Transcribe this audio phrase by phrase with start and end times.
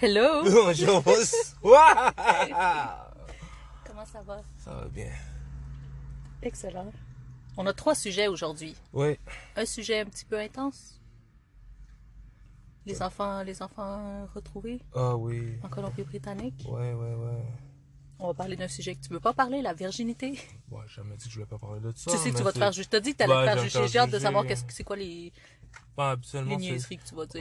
[0.00, 0.42] Hello!
[0.50, 1.02] Bonjour,
[1.62, 1.74] Wow!
[3.86, 4.42] Comment ça va?
[4.58, 5.10] Ça va bien.
[6.42, 6.92] Excellent.
[7.56, 8.76] On a trois sujets aujourd'hui.
[8.92, 9.18] Oui.
[9.56, 11.00] Un sujet un petit peu intense.
[12.84, 15.58] Les enfants, les enfants retrouvés Ah oui.
[15.62, 16.66] en Colombie-Britannique.
[16.68, 17.42] Ouais, ouais, ouais.
[18.18, 20.34] On va parler d'un sujet que tu veux pas parler, la virginité.
[20.34, 22.10] J'ai jamais dit que je voulais pas parler de ça.
[22.10, 22.88] tu sais que tu vas te faire juger.
[22.90, 23.88] T'as dit que t'allais Ouais, te faire je juger.
[23.88, 25.32] J'ai hâte de savoir qu'est-ce que c'est quoi les,
[25.96, 26.14] Pas
[26.58, 26.74] dire.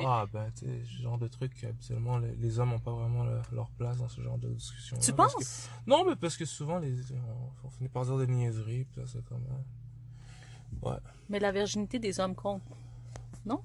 [0.08, 3.24] Ah, ben, tu sais, ce genre de truc, habituellement, les, les hommes ont pas vraiment
[3.26, 4.98] le- leur place dans ce genre de discussion.
[4.98, 5.70] tu penses?
[5.86, 9.08] Non, mais parce que souvent, les, on, on finit par dire des niaiseries, puis là,
[9.08, 9.44] c'est comme.
[9.52, 10.98] euh, Ouais.
[11.30, 12.62] Mais la virginité des hommes compte.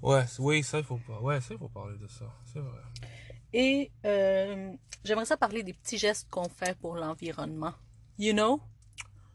[0.02, 1.20] Ouais, c'est- oui, ça, il faut pas.
[1.20, 2.26] Ouais, ça, il faut parler de ça.
[2.44, 2.82] C'est vrai.
[3.52, 4.72] Et euh,
[5.04, 7.72] j'aimerais ça parler des petits gestes qu'on fait pour l'environnement.
[8.18, 8.60] You know?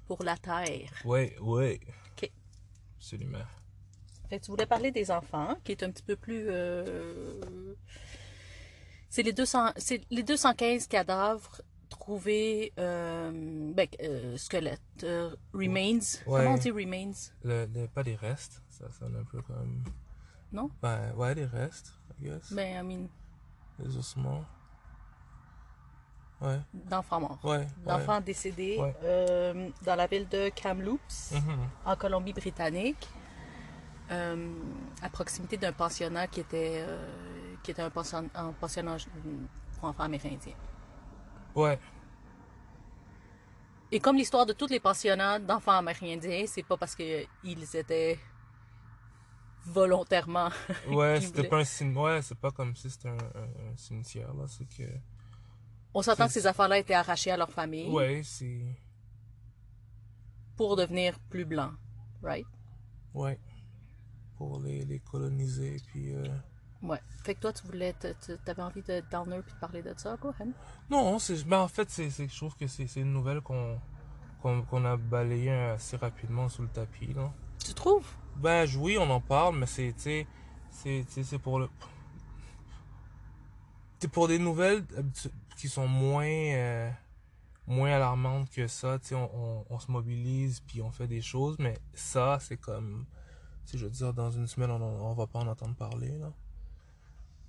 [0.08, 0.92] Pour la terre.
[1.04, 1.80] Oui, oui.
[2.12, 2.32] OK.
[2.98, 3.40] Absolument.
[4.30, 6.46] Fait que tu voulais parler des enfants, qui est un petit peu plus.
[6.50, 7.74] euh,
[9.10, 13.32] C'est les 200, c'est les 215 cadavres trouvés, euh,
[13.74, 16.00] ben, euh, squelettes, euh, remains.
[16.28, 16.42] Ouais.
[16.44, 17.12] Comment on dit remains?
[17.44, 19.84] Le, le- pas des restes, ça sonne un peu comme.
[20.52, 20.70] Non?
[20.82, 22.52] Ben, ouais, des restes, I guess.
[22.52, 23.08] Ben, I mean,
[23.80, 24.44] Les ossements.
[26.42, 27.40] Ouais, d'enfants morts.
[27.46, 27.66] ouais.
[27.86, 31.32] D'enfants décédés euh, dans la ville de Kamloops.
[31.32, 31.60] Mhm.
[31.86, 33.08] en Colombie-Britannique,
[34.12, 34.54] euh,
[35.02, 39.38] à proximité d'un pensionnat qui était, euh, qui était un, pension- un pensionnat euh,
[39.76, 40.54] pour enfants amérindiens.
[41.56, 41.80] Ouais,
[43.92, 48.20] Et comme l'histoire de tous les pensionnats d'enfants amérindiens, c'est pas parce qu'ils étaient
[49.66, 50.50] volontairement.
[50.90, 51.50] ouais, c'était voulaient.
[51.50, 52.04] pas un cimetière.
[52.04, 54.46] Ouais, c'est pas comme si c'était un, un- un cimetière, là.
[54.48, 54.84] C'est que.
[55.94, 58.62] On s'entend que ces affaires-là étaient arrachées à leur famille Ouais, c'est.
[60.58, 61.74] pour devenir plus blancs,
[62.22, 62.46] right?
[63.14, 63.40] Ouais.
[64.38, 66.14] Pour les, les coloniser, puis.
[66.14, 66.28] euh,
[66.82, 67.00] Ouais.
[67.24, 69.94] Fait que toi, tu voulais, te- te- t'avais envie de downer puis de parler de
[69.98, 70.54] ça, quoi, Hen?
[70.90, 71.44] Non, c'est.
[71.48, 73.80] Ben, en fait, c'est, je trouve que c'est, une nouvelle qu'on,
[74.42, 77.34] qu'on, a balayée assez rapidement sous le tapis, là.
[77.64, 78.06] Tu trouves?
[78.36, 80.28] Ben je- oui, on en parle, mais c'est, tu sais,
[80.70, 81.70] c'est, tu sais, c'est pour le,
[84.00, 84.86] c'est pour des nouvelles
[85.58, 86.92] qui sont moins, euh,
[87.66, 89.00] moins alarmantes que ça.
[89.00, 92.58] Tu sais, on, on, on se mobilise puis on fait des choses, mais ça, c'est
[92.58, 93.06] comme,
[93.74, 96.32] je veux dire, dans une semaine, on, on va pas en entendre parler là.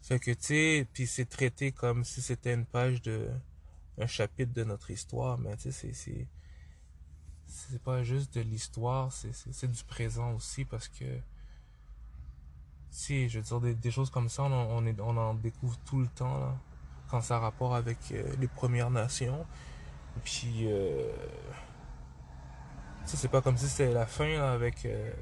[0.02, 3.28] Fait que tu sais, puis c'est traité comme si c'était une page de,
[3.98, 6.28] un chapitre de notre histoire, mais tu sais, c'est,
[7.46, 11.04] c'est pas juste de l'histoire, c'est, du présent aussi parce que
[12.90, 16.38] si je veux dire des, choses comme ça, on, on, en découvre tout le temps
[16.38, 16.56] là,
[17.08, 19.44] quand ça a rapport avec euh, les Premières Nations.
[20.24, 21.12] Puis euh,
[23.04, 25.12] c'est pas comme si c'était la fin avec euh,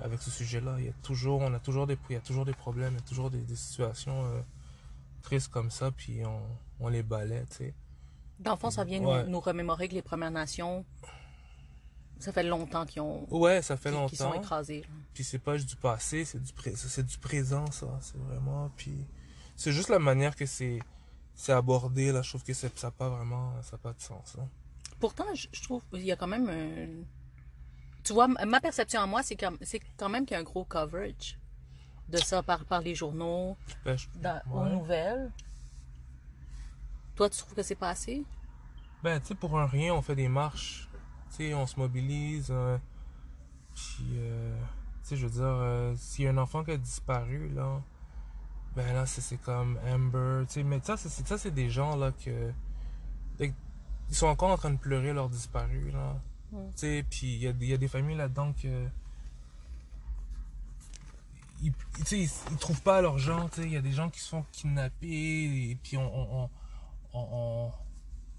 [0.00, 0.76] avec ce sujet-là.
[0.78, 3.00] Il y a toujours, on a toujours des, il y a toujours des problèmes, il
[3.00, 4.40] y a toujours des, des situations euh,
[5.22, 6.40] tristes comme ça, puis on,
[6.80, 7.74] on les balaie, tu sais.
[8.40, 9.24] Dans le fond, ça vient Ouais.
[9.24, 10.84] nous, nous remémorer que les Premières Nations,
[12.20, 14.40] ça fait longtemps qu'ils ont, Ouais, ça fait qu'ils sont longtemps.
[14.42, 14.84] écrasés.
[15.14, 17.86] Puis c'est pas juste du passé, c'est du, pré- c'est du présent, ça.
[18.00, 18.70] C'est vraiment.
[18.76, 19.06] Puis
[19.56, 20.78] c'est juste la manière que c'est
[21.34, 22.22] c'est abordé, là.
[22.22, 23.52] Je trouve que ça n'a pas vraiment.
[23.62, 24.44] Ça pas de sens, là.
[24.98, 27.04] Pourtant, je, je trouve qu'il y a quand même un...
[28.08, 30.42] Tu vois, ma perception à moi, c'est quand, c'est quand même qu'il y a un
[30.44, 31.38] gros coverage
[32.08, 33.54] de ça par, par les journaux,
[33.84, 35.30] Ben, je- dans, aux nouvelles.
[37.16, 38.24] Toi, tu trouves que c'est pas assez?
[39.02, 40.88] Ben, tu sais, pour un rien, on fait des marches.
[41.28, 42.46] Tu sais, on se mobilise.
[42.50, 42.78] euh,
[43.74, 44.58] puis, euh,
[45.02, 47.82] tu sais, je veux dire, euh, s'il y a un enfant qui a disparu, là,
[48.74, 50.44] ben là, c'est comme Amber.
[50.46, 52.52] Tu sais, mais ça, c'est ça, c'est des gens, là, que.
[53.38, 53.52] Ils
[54.16, 56.18] sont encore en train de pleurer leur disparu, là.
[56.50, 58.88] Puis il y, a des- familles là-dedans que.
[61.60, 61.72] Ils,
[62.12, 63.20] ils, trouvent pas tu
[63.52, 63.62] sais.
[63.64, 66.48] Il y a des gens qui se font kidnapper, et puis on,
[67.12, 67.72] on,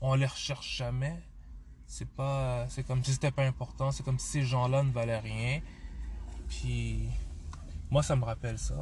[0.02, 1.22] on, les recherche jamais.
[1.86, 2.68] C'est pas.
[2.70, 3.92] C'est comme si c'était pas important.
[3.92, 5.62] C'est comme si ces gens-là ne valaient rien.
[6.48, 7.10] Puis.
[7.92, 8.76] Moi, ça me rappelle ça.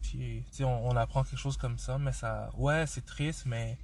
[0.00, 2.50] Puis, on apprend quelque chose comme ça, mais ça.
[2.56, 3.76] Ouais, c'est triste, mais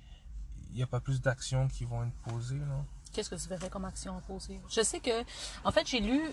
[0.70, 2.84] il n'y a pas plus d'actions qui vont être posées, là.
[3.12, 4.60] Qu'est-ce que tu verrais comme action à poser?
[4.70, 5.22] Je sais que,
[5.64, 6.32] en fait, j'ai lu, euh,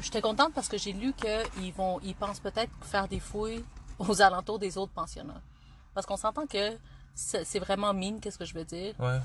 [0.00, 3.64] j'étais contente parce que j'ai lu qu'ils vont, ils pensent peut-être faire des fouilles
[3.98, 5.42] aux alentours des autres pensionnats.
[5.94, 6.78] Parce qu'on s'entend que
[7.14, 8.94] c'est c'est vraiment mine, qu'est-ce que je veux dire?
[9.00, 9.18] Ouais.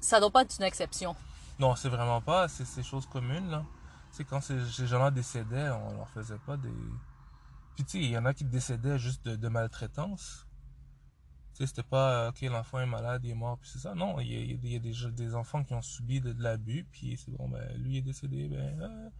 [0.00, 1.14] Ça doit pas être une exception.
[1.60, 2.48] Non, c'est vraiment pas.
[2.48, 3.64] C'est ces choses communes, là.
[4.10, 6.72] Tu sais, quand ces, ces gens-là décédaient, on leur faisait pas des.
[7.76, 10.46] Puis, tu sais, il y en a qui décédaient juste de, de maltraitance.
[11.54, 13.94] Tu sais, c'était pas, euh, ok, l'enfant est malade, il est mort, puis c'est ça.
[13.94, 16.86] Non, il y a, il y a des- enfants qui ont subi de, de l'abus,
[16.90, 19.10] puis c'est bon, ben, lui est décédé, ben, euh,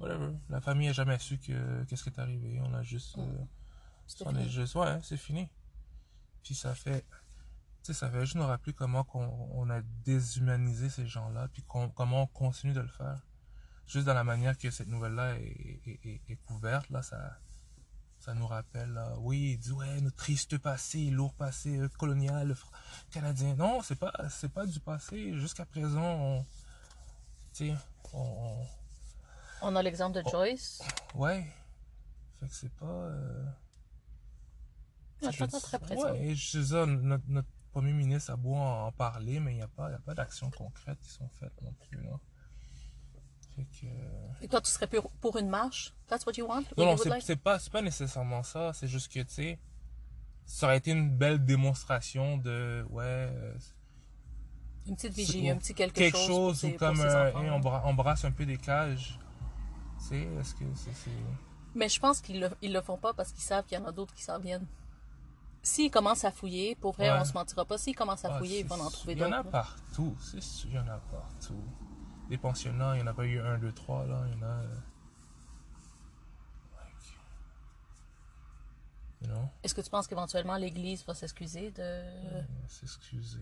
[0.00, 0.32] whatever.
[0.48, 2.60] La famille a jamais su que qu'est-ce qui est arrivé.
[2.64, 3.18] On a juste.
[3.18, 3.44] euh,
[4.24, 4.74] on est juste.
[4.74, 5.48] Ouais, c'est fini.
[6.42, 7.02] Puis ça fait,
[7.82, 11.62] tu sais, ça fait juste nous rappeler comment qu'on, on a déshumanisé ces gens-là, puis
[11.62, 13.20] qu'on- comment on continue de le faire.
[13.86, 17.38] Juste dans la manière que cette nouvelle-là est, est, est- est couverte, là, ça,
[18.20, 22.54] ça nous rappelle, là, oui, il dit, ouais, notre triste passé, lourd passé euh, colonial
[23.10, 23.54] canadien.
[23.54, 25.34] Non, c'est pas, c'est pas du passé.
[25.38, 26.42] Jusqu'à présent, on,
[27.54, 27.74] tu sais,
[28.12, 28.66] on, on-
[29.62, 30.82] On a l'exemple de Joyce.
[31.14, 31.46] ouais.
[32.40, 33.44] Fait que c'est pas, euh,
[35.22, 35.96] Ah, je suis très.
[35.96, 39.56] Ouais, et je sais ça, notre, notre premier ministre a beau en, parler, mais il
[39.56, 42.18] n'y a pas, y a pas d'actions concrètes qui sont faites non plus, là.
[43.80, 44.44] Que...
[44.44, 45.94] Et toi, tu serais pour, pour une marche?
[46.08, 46.64] That's what you want?
[46.76, 47.36] Non, c'est like?
[47.42, 48.72] pas, nécessairement ça.
[48.72, 49.58] C'est juste que, tu sais,
[50.46, 53.54] ça aurait été une belle démonstration de, ouais, euh,
[54.86, 56.26] Une petite vigie, ou- un petit quelque, quelque chose.
[56.26, 57.40] chose, pour ou comme euh, enfants.
[57.56, 59.18] on, bra- on brasse un peu des cages.
[59.98, 61.10] Tu sais, est-ce que c'est...
[61.74, 63.84] Mais je pense qu'ils le, ils le font pas parce qu'ils savent qu'il y en
[63.84, 64.66] a d'autres qui s'en viennent.
[65.62, 67.18] S'ils commencent à fouiller, pour vrai, Ouais.
[67.20, 67.76] on se mentira pas.
[67.76, 69.50] S'ils commencent à Ah, fouiller, ils vont en trouver Il y en a d'autres.
[69.50, 71.62] partout, c'est sûr, il y en a partout.
[72.28, 74.42] Des pensionnats, il n'y en a pas eu un, deux, trois, là, il y en
[74.42, 74.50] a...
[74.50, 74.74] euh,
[76.76, 77.14] like,
[79.22, 81.80] you know, Est-ce que tu penses qu'éventuellement l'Église va s'excuser de.
[81.82, 83.40] euh, s'excuser.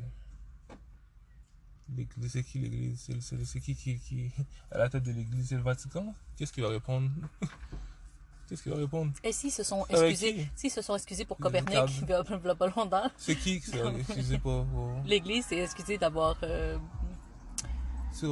[1.97, 3.01] L'église, c'est qui l'église?
[3.01, 4.31] C'est c'est- c'est qui qui, qui
[4.73, 6.15] à la tête de l'église C'est le Vatican?
[6.37, 7.11] Qu'est-ce qu'il va répondre?
[8.49, 9.13] Qu'est-ce qu'il va répondre?
[9.25, 11.75] Et s'ils se sont excusés, s'ils se sont excusés pour Copernic,
[12.09, 14.65] il a pas longtemps, C'est qui qui s'est excusé pour...
[14.67, 15.01] pour...
[15.05, 16.37] l'Église s'est excusée d'avoir.
[16.45, 16.79] euh,
[18.13, 18.27] c'est-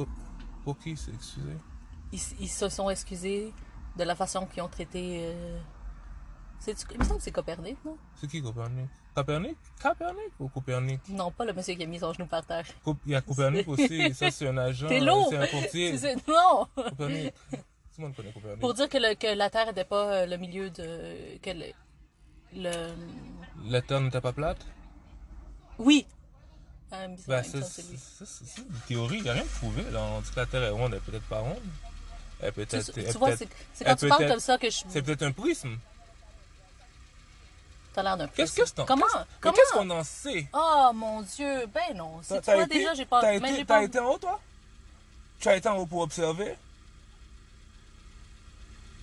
[0.65, 1.53] Pour qui s'est excusé?
[2.11, 3.53] Ils, ils se sont excusés
[3.97, 5.19] de la façon qu'ils ont traité.
[5.23, 5.59] euh,
[6.59, 7.97] c'est- Il me semble que c'est Copernic, non?
[8.15, 8.89] C'est qui Copernic?
[9.15, 9.57] Copernic?
[9.81, 10.99] Copernic ou Copernic?
[11.09, 12.65] Non, pas le monsieur qui a mis son genou par terre.
[12.83, 15.27] Cop- Il y a Copernic aussi, ça c'est un agent, T'es euh, lourd!
[15.29, 15.97] c'est un courtier.
[15.97, 16.67] C'est- Non!
[16.75, 17.33] Copernic.
[17.51, 18.59] Tout le monde connaît Copernic.
[18.59, 21.37] Pour dire que, le- que la Terre n'était pas euh, le milieu de.
[21.41, 21.65] que le.
[22.53, 22.95] le-
[23.71, 24.65] La Terre n'était pas plate?
[25.79, 26.05] Oui!
[26.91, 29.83] Ah, Ben, c'est que une théorie, il n'y a rien de prouvé.
[29.91, 30.01] Là.
[30.03, 31.59] On dit que la Terre est ronde, elle est peut-être pas ronde.
[32.41, 32.93] Elle peut Tu, être.
[32.93, 34.79] tu elle vois, peut c'est être- quand tu peut parles être- comme ça que je.
[34.89, 35.77] C'est peut-être un prisme.
[37.93, 38.55] T'as l'air d'un Qu'est-ce prisme.
[38.55, 38.85] que qu'est-ce- mais
[39.41, 39.53] Comment?
[39.53, 40.47] Qu'est-ce qu'on en sait?
[40.53, 42.21] Oh mon dieu, ben non.
[42.21, 43.21] Si tu vois déjà, j'ai pas.
[43.21, 43.83] T'as été, pas.
[43.83, 44.39] été en haut, toi?
[45.39, 46.55] Tu as été en haut pour observer?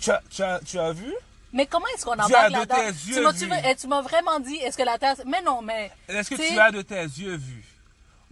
[0.00, 1.12] Tu as, tu, as, tu as vu?
[1.52, 3.32] Mais comment est-ce qu'on embarque de là-dedans?
[3.37, 5.17] Tu m'as eh, tu m'as vraiment dit, est-ce que la Terre.
[5.26, 5.90] Mais non, mais.
[6.08, 7.64] Est-ce que tu as de tes yeux vu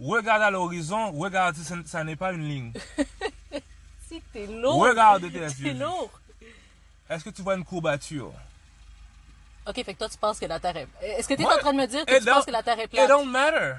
[0.01, 2.73] Regarde à l'horizon, regarde, ça, ça n'est pas une ligne.
[4.07, 4.75] Si t'es lourd.
[4.81, 5.73] Regarde de tes yeux.
[5.73, 6.11] lourd.
[7.09, 8.33] Est-ce que tu vois une courbature?
[9.65, 10.87] Ok, fait que toi, tu penses que la Terre est.
[11.01, 12.61] Est-ce que t'es Moi, en train de me dire que it tu penses que la
[12.61, 13.07] Terre est It plate?
[13.07, 13.75] don't matter.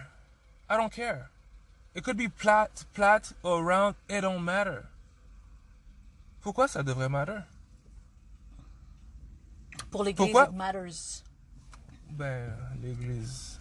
[0.71, 1.29] I don't care.
[1.95, 3.95] It could be flat, flat or round.
[4.09, 4.79] It don't matter.
[6.41, 7.41] Pourquoi ça devrait matter?
[9.91, 10.45] Pour l'Église, Pourquoi?
[10.47, 11.23] it matters.
[12.11, 13.51] Ben, l'église.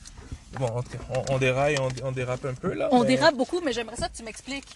[0.59, 2.89] Bon, en tout cas, on, on déraille, on, on dérape un peu là.
[2.92, 4.68] On mais dérape beaucoup, mais j'aimerais ça que tu m'expliques.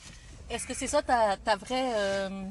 [0.50, 1.92] Est-ce que c'est ça ta, ta vraie.
[1.95, 2.44] euh,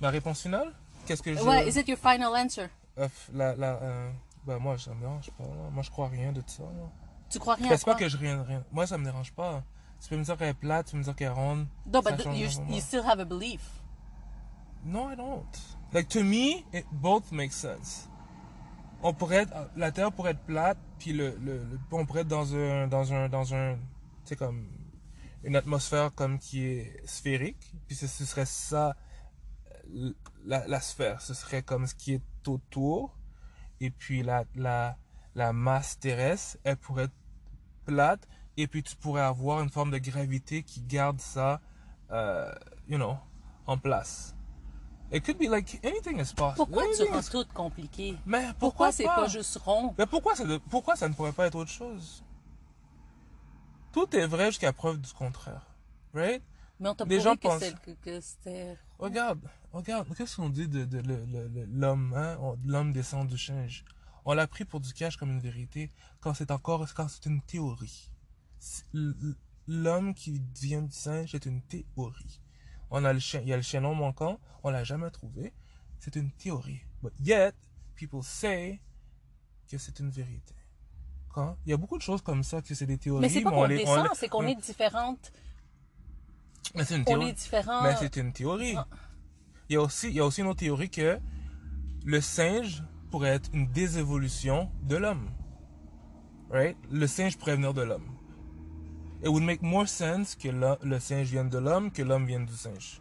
[0.00, 0.72] Ma réponse finale?
[1.06, 1.40] Qu'est-ce que je.
[1.42, 2.66] Ouais, is it your final answer?
[2.98, 4.10] Euh, la, la, euh,
[4.46, 5.44] ben, moi, ça me dérange pas.
[5.44, 5.70] là.
[5.72, 6.62] Moi, je crois rien de ça.
[6.62, 6.88] là.
[7.30, 8.64] Tu crois rien Ben, c'est pas que je rien, rien.
[8.72, 9.62] Moi, ça me dérange pas.
[10.02, 11.66] Tu peux me dire qu'elle est plate, tu peux me dire qu'elle est ronde.
[11.86, 13.60] No, ça but change you, you still have a belief.
[14.84, 15.44] No, I don't.
[15.92, 18.08] Like, to me, it both make sense.
[19.06, 19.46] On pourrait
[19.76, 21.60] la Terre pourrait être plate, puis le, le,
[21.92, 23.76] on pourrait être dans un, dans un, dans un,
[24.38, 24.66] comme,
[25.42, 28.96] une atmosphère comme qui est sphérique, puis ce, ce serait ça,
[29.94, 30.14] euh,
[30.46, 33.18] la, la sphère, ce serait comme ce qui est autour,
[33.78, 34.96] et puis la, la,
[35.34, 37.14] la masse terrestre, elle pourrait être
[37.84, 38.26] plate,
[38.56, 41.60] et puis tu pourrais avoir une forme de gravité qui garde ça,
[42.10, 42.50] euh,
[42.88, 43.18] you know,
[43.66, 44.34] en place.
[45.14, 46.56] It could be like anything is possible.
[46.56, 48.16] Pourquoi tu rends is- tout compliqué?
[48.26, 49.28] Mais Pourquoi pourquoi, c'est pas?
[49.28, 49.94] juste rond?
[49.96, 52.24] Mais pourquoi ça, de- pourquoi ça ne pourrait pas être autre chose?
[53.92, 55.64] Tout est vrai jusqu'à preuve du contraire.
[56.12, 56.42] Right?
[56.80, 58.76] Mais on t'a prouvé gens que, pensent- que, c'était...
[58.98, 59.40] Regarde,
[59.72, 60.86] regarde, qu'est-ce qu'on dit de,
[61.70, 62.36] l'homme, hein?
[62.66, 63.84] L'homme descend du singe.
[64.24, 67.40] On l'a pris pour du cash comme une vérité quand c'est encore, quand c'est une
[67.42, 68.10] théorie.
[69.68, 72.40] L'homme qui vient du singe est une théorie.
[72.90, 75.52] On a le chien, il y a le chaînon manquant, on l'a jamais trouvé.
[75.98, 76.82] C'est une théorie.
[77.02, 77.54] But yet,
[77.96, 78.80] people say
[79.70, 80.54] que c'est une vérité.
[81.32, 81.56] Quand?
[81.66, 83.20] Il y a beaucoup de choses comme ça que c'est des théories.
[83.22, 85.32] Mais c'est pas on qu'on descend, c'est qu'on est différentes.
[86.74, 87.28] Mais c'est une On théorie.
[87.28, 87.82] est différents.
[87.82, 88.74] Mais c'est une théorie.
[88.76, 88.86] Ah.
[89.68, 91.18] Il y a aussi, il y a aussi une autre théorie que
[92.04, 95.30] le singe pourrait être une désévolution de l'homme.
[96.50, 96.76] Right?
[96.90, 98.06] Le singe pourrait venir de l'homme.
[99.24, 102.44] It would make more sense que le, le singe vienne de l'homme que l'homme vienne
[102.46, 103.00] du singe.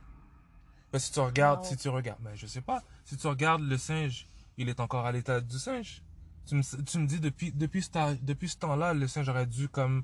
[0.91, 1.65] Que si tu regardes, Wow.
[1.69, 4.27] si tu regardes, mais je sais pas, si tu regardes le singe,
[4.57, 6.01] il est encore à l'état du singe.
[6.45, 9.45] Tu me, tu me dis, depuis, depuis ce, temps- depuis ce temps-là, le singe aurait
[9.47, 10.03] dû comme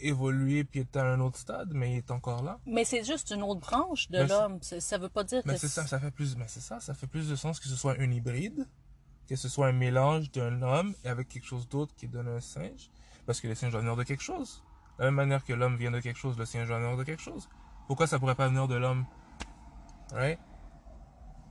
[0.00, 2.58] évoluer puis être à un autre stade, mais il est encore là.
[2.66, 4.58] Mais c'est juste une autre branche de l'homme.
[4.62, 7.06] Ça veut pas dire que c'est ça, ça fait plus, mais c'est ça, ça fait
[7.06, 8.66] plus de sens que ce soit un hybride,
[9.28, 12.40] que ce soit un mélange d'un homme et avec quelque chose d'autre qui donne un
[12.40, 12.90] singe,
[13.26, 14.62] parce que le singe doit venir de quelque chose.
[14.98, 17.04] De la même manière que l'homme vient de quelque chose, le singe doit venir de
[17.04, 17.48] quelque chose.
[17.86, 19.04] Pourquoi ça pourrait pas venir de l'homme?
[20.12, 20.38] Right?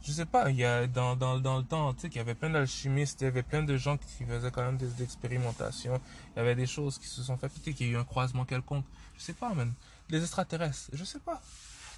[0.03, 2.33] Je sais pas, il y a, dans, dans, dans le temps antique, il y avait
[2.33, 6.01] plein d'alchimistes, il y avait plein de gens qui faisaient quand même des expérimentations,
[6.36, 8.03] il y avait des choses qui se sont faites, peut-être qu'il y a eu un
[8.03, 8.86] croisement quelconque.
[9.15, 9.71] Je sais pas, man.
[10.10, 11.39] Les extraterrestres, je sais pas.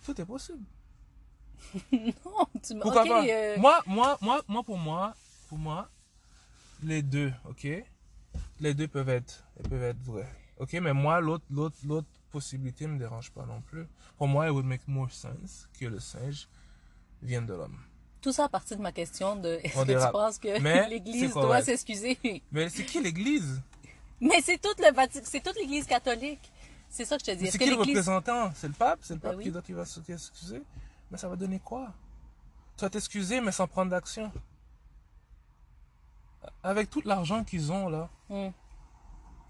[0.05, 0.65] Tout est possible.
[1.93, 2.81] non, tu me...
[2.81, 3.23] Pourquoi ok, pas?
[3.25, 5.15] euh, Moi, moi, moi, moi, pour moi,
[5.47, 5.89] pour moi,
[6.83, 7.67] les deux, ok?
[8.59, 10.29] Les deux peuvent être, ils peuvent être vrais,
[10.63, 13.88] ok Mais moi, l'autre, l'autre, l'autre possibilité me dérange pas non plus.
[14.17, 16.48] Pour moi, it would make more sense que le singe
[17.22, 17.77] vienne de l'homme.
[18.22, 21.34] Tout ça à partir de ma question de est-ce que tu penses que Mais l'Église
[21.34, 22.17] doit s'excuser?
[22.51, 23.62] Mais c'est qui l'Église?
[24.22, 26.51] Mais c'est toute le Vatican, c'est toute l'Église catholique.
[26.89, 27.51] C'est ça que je te dis.
[27.51, 28.51] C'est qui le représentant?
[28.55, 29.00] C'est le pape?
[29.01, 29.43] C'est le Ben pape oui.
[29.46, 30.62] qui doit qui va se- s'excuser?
[31.12, 31.91] Mais ça va donner quoi?
[32.77, 34.32] Tu vas t'excuser, mais sans prendre d'action.
[36.62, 38.10] Avec tout l'argent qu'ils ont là.
[38.29, 38.50] Hmm.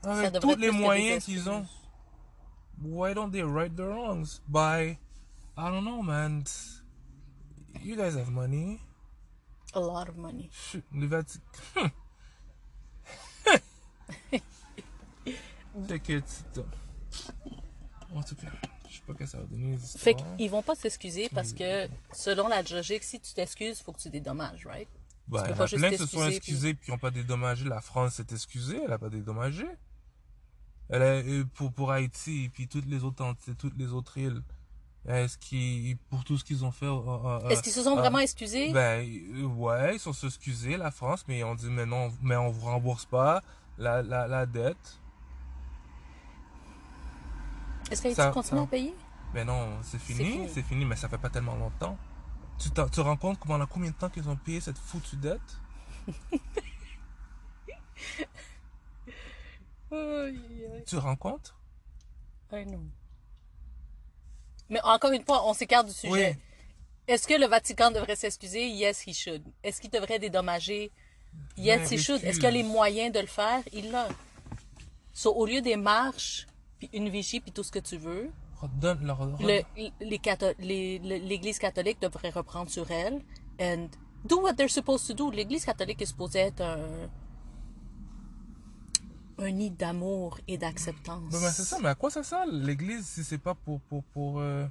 [0.05, 1.65] Avec devrait tous les moyens qu'ils ont.
[2.81, 4.41] Why don't they right their wrongs?
[4.47, 4.97] By,
[5.57, 6.43] I don't know, man.
[7.81, 8.79] You guys have money.
[9.73, 10.49] A lot of money.
[10.91, 11.89] Le Vatican.
[15.87, 15.99] Tu-
[18.15, 18.47] En tout cas,
[18.89, 22.47] je sais pas que ça va donner Fait qu'ils vont pas s'excuser parce que, selon
[22.47, 24.87] la logique, si tu t'excuses, faut que tu dédommages, right?
[25.31, 26.97] Peux il y en pas a juste plein qui se sont excusés puis qui n'ont
[26.99, 27.65] pas dédommagé.
[27.65, 29.65] La France s'est excusée, elle n'a pas dédommagé.
[30.93, 33.25] Euh, pour, pour Haïti et puis toutes les autres,
[33.57, 34.41] toutes les autres îles.
[35.07, 36.85] Est-ce qu'ils, pour tout ce qu'ils ont fait.
[36.85, 38.71] euh, euh, Est-ce qu'ils se sont euh, vraiment excusés?
[38.71, 42.35] Ben, euh, ouais, ils sont excusés, la France, mais ils ont dit, mais non, mais
[42.37, 43.41] on vous rembourse pas
[43.77, 44.99] la, la, la dette.
[47.91, 48.95] Est-ce qu'Haïti continue ça- à payer?
[49.33, 51.97] Mais non, c'est fini, c'est fini, mais ça fait pas tellement longtemps.
[52.59, 55.17] Tu t'en- tu te rends compte pendant combien de temps qu'ils ont payé cette foutue
[55.17, 55.41] dette?
[60.85, 61.53] Tu compte?
[62.51, 62.81] I know.
[64.69, 66.37] Mais encore une fois, on s'écarte du sujet.
[67.07, 68.67] Est-ce que le Vatican devrait s'excuser?
[68.69, 69.43] Yes, he should.
[69.63, 70.91] Est-ce qu'il devrait dédommager?
[71.57, 72.23] Yes, Ouais, he should.
[72.23, 73.61] Est-ce qu'il a les moyens de le faire?
[73.73, 74.07] Il l'a.
[75.13, 76.47] So, au lieu des marches,
[76.79, 78.31] puis une vigie, puis tout ce que tu veux,
[78.61, 79.25] Redonne leur.
[79.41, 79.61] le-
[79.99, 83.21] les catho- les- le- l'Église catholique devrait reprendre sur elle
[83.59, 83.89] and
[84.25, 85.29] do what they're supposed to do.
[85.31, 87.09] L'Église catholique est supposée être un,
[89.43, 91.31] un nid d'amour et d'acceptance.
[91.31, 94.03] Ben, ben, c'est ça, mais à quoi ça sert l'église si c'est pas pour, pour,
[94.05, 94.65] pour, euh,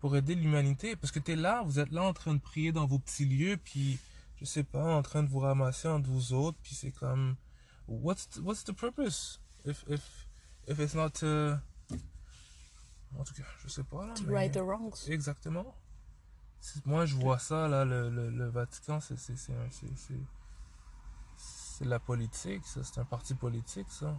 [0.00, 0.96] pour aider l'humanité?
[0.96, 3.56] Parce que t'es là, vous êtes là en train de prier dans vos petits lieux,
[3.56, 3.98] puis
[4.36, 7.36] je sais pas, en train de vous ramasser entre vous autres, puis c'est comme.
[7.88, 9.40] What's the, what's the purpose?
[9.66, 10.26] If, if,
[10.68, 11.54] if it's not to.
[13.18, 14.14] En tout cas, je sais pas là.
[14.14, 15.06] To mais- right the wrongs.
[15.08, 15.74] Exactement.
[16.86, 20.14] Moi, je vois ça, là, le, le, le Vatican, c'est c'est- c'est
[21.82, 22.80] c'est- de la politique, ça.
[22.84, 24.14] C'est un parti politique, ça.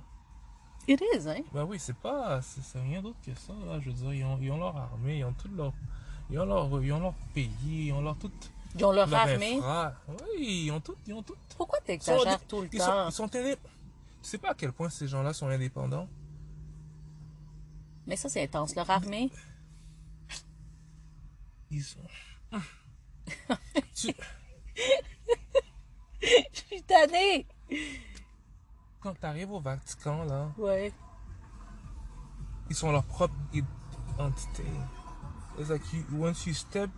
[0.88, 1.42] It is, hein?
[1.54, 2.42] Ben oui, c'est pas.
[2.42, 3.80] C'est rien d'autre que ça, là.
[3.80, 5.74] Je veux dire, ils ont, ils ont leur armée, ils ont tout leur.
[6.30, 7.50] Ils ont leur, ils ont leur pays,
[7.88, 8.32] ils ont leur tout.
[8.76, 9.58] Ils ont leur, leur armée.
[9.58, 9.94] infra.
[10.08, 10.96] Oui, ils ont tout.
[11.08, 11.36] Ils ont tout.
[11.58, 13.10] Pourquoi t'exagères tout le ils temps?
[13.12, 13.58] Sont, ils sont indép-
[14.22, 16.08] Tu sais pas à quel point ces gens-là sont indépendants?
[18.08, 18.76] Mais ça, c'est intense.
[18.76, 19.30] Leur armée,
[21.72, 22.00] Ils sont.
[23.96, 24.14] tu,
[26.22, 27.48] je suis tannée!
[29.02, 30.94] Quand t'arrives au Vatican, là, Ouais.
[32.70, 33.34] ils sont leur propre
[34.20, 34.64] entité.
[35.60, 36.90] It's like you, once you step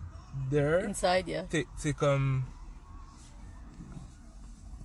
[0.50, 1.42] there, Inside, yeah.
[1.44, 2.42] t'es- c'est comme.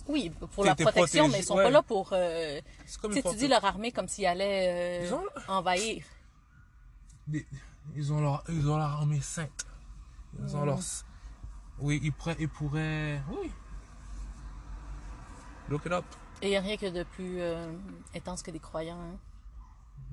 [0.08, 1.62] Oui, pour T'es- la t'es protection, mais ils sont ouais.
[1.64, 2.10] pas là pour...
[2.12, 2.60] euh,
[3.00, 6.04] comme Tu tu dis leur armée comme s'ils allaient euh, Ils ont- envahir.
[7.28, 7.46] des-
[7.94, 9.64] ils ont leur ils ont leur armée sainte
[10.44, 10.80] ils ont leur
[11.78, 13.50] oui ils pourraient ils pourraient oui
[15.68, 16.04] look it up
[16.42, 17.72] Et il n'y a rien que de plus euh,
[18.14, 19.18] intense que des croyants, hein?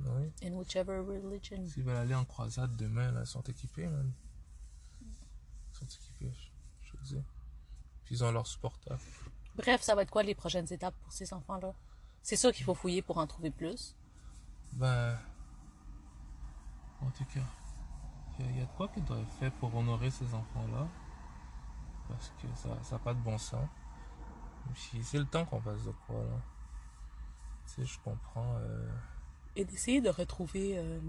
[0.05, 1.65] oui In whichever religion.
[1.67, 4.11] s'ils veulent aller en croisade demain là ils sont équipés man
[5.01, 6.31] ils sont équipés
[6.81, 7.21] je, te dis
[8.05, 8.99] puis ils ont leur supporters
[9.55, 11.73] Bref, ça va être quoi les prochaines étapes pour ces enfants-là?
[12.21, 13.95] C'est sûr qu'il faut fouiller pour en trouver plus.
[14.73, 15.17] ben
[17.01, 17.41] en tout cas
[18.39, 20.33] il y, a- il y a de quoi qui doit être fait pour honorer ces
[20.33, 20.87] enfants là
[22.07, 23.67] parce que ça ça n'a pas de bon sens
[24.75, 26.41] c'est le temps qu'on fasse de quoi là
[27.67, 28.89] tu sais je comprends euh,
[29.55, 30.77] Et d'essayer de retrouver...
[30.77, 30.99] euh,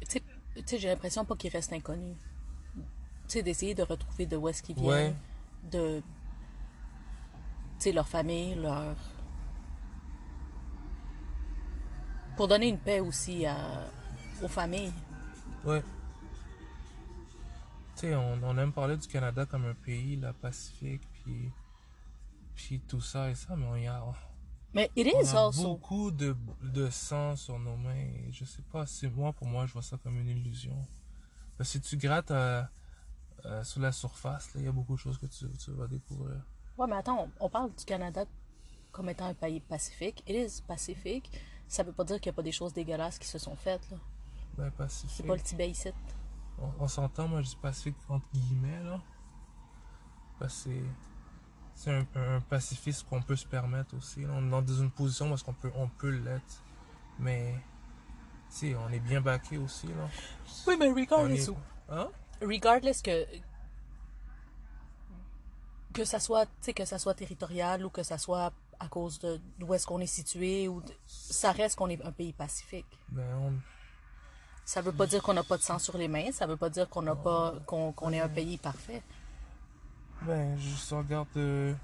[0.00, 0.20] Tu
[0.66, 2.16] sais- j'ai l'impression pas qu'ils restent inconnus.
[2.76, 2.82] Tu
[3.28, 4.86] sais, d'essayer de retrouver de où est-ce qu'ils viennent.
[4.86, 5.14] Ouais.
[5.70, 8.94] de, tu sais, leur famille, leur...
[12.36, 13.56] Pour donner une paix aussi à,
[14.42, 14.92] aux familles.
[15.64, 15.82] Ouais.
[17.96, 21.50] Tu sais, on, on aime parler du Canada comme un pays, la Pacifique, puis,
[22.54, 24.02] puis tout ça et ça, mais on y a,
[24.74, 25.62] Mais it on is a also.
[25.62, 27.94] beaucoup de, de sang sur nos mains.
[27.94, 30.76] et Je sais pas, c'est moi, pour moi, je vois ça comme une illusion.
[31.56, 32.62] Parce que si tu grattes euh,
[33.46, 36.42] euh, sous la surface, il y a beaucoup de choses que tu, tu vas découvrir.
[36.76, 38.24] Ouais, mais attends, on, parle du Canada
[38.90, 40.24] comme étant un pays pacifique.
[40.26, 41.30] It is pacifique.
[41.68, 43.88] Ça veut pas dire qu'il n'y a pas des choses dégueulasses qui se sont faites,
[43.90, 43.98] là.
[44.58, 45.90] Ben, C'est pas le Tibet ici.
[46.78, 49.00] On, on s'entend, moi je dis pacifique entre guillemets, là.
[50.38, 50.70] Parce que
[51.74, 54.22] c'est- un, un, pacifisme qu'on peut se permettre aussi.
[54.22, 54.30] là.
[54.34, 56.62] On est dans une position où est-ce qu'on peut, on peut l'être.
[57.18, 57.54] Mais,
[58.48, 60.08] sais, on est bien baqué aussi, là.
[60.66, 61.48] Oui, mais regardless.
[61.48, 61.54] est-
[61.90, 62.08] Hein?
[62.42, 63.26] Regardless que.
[65.92, 69.20] Que ça soit, tu sais, que ça soit territorial ou que ça soit à cause
[69.20, 72.86] de d'où est-ce qu'on est situé, ou de- ça reste qu'on est un pays pacifique.
[73.10, 73.52] Ben, on,
[74.64, 76.70] Ça veut pas dire qu'on n'a pas de sang sur les mains, ça veut pas
[76.70, 79.02] dire qu'on n'a pas qu'on est un pays parfait.
[80.22, 81.74] ben, je regarde euh,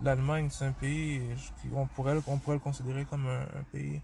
[0.00, 3.62] l'Allemagne, c'est un pays, je- on pourrait, le- on pourrait le considérer comme un, un
[3.72, 4.00] pays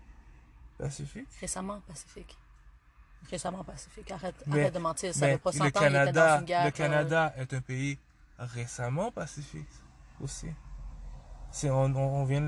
[0.77, 1.29] pacifique.
[1.41, 2.37] Récemment pacifique.
[3.31, 4.11] Récemment pacifique.
[4.11, 6.45] Arrête, Mais- arrête de mentir, ça veut pas le s'entendre, il était dans Canada, une
[6.45, 6.63] guerre.
[6.63, 7.99] le euh, Canada est un pays
[8.39, 9.69] récemment pacifique
[10.21, 10.49] aussi.
[11.53, 12.43] C'est on, on, vient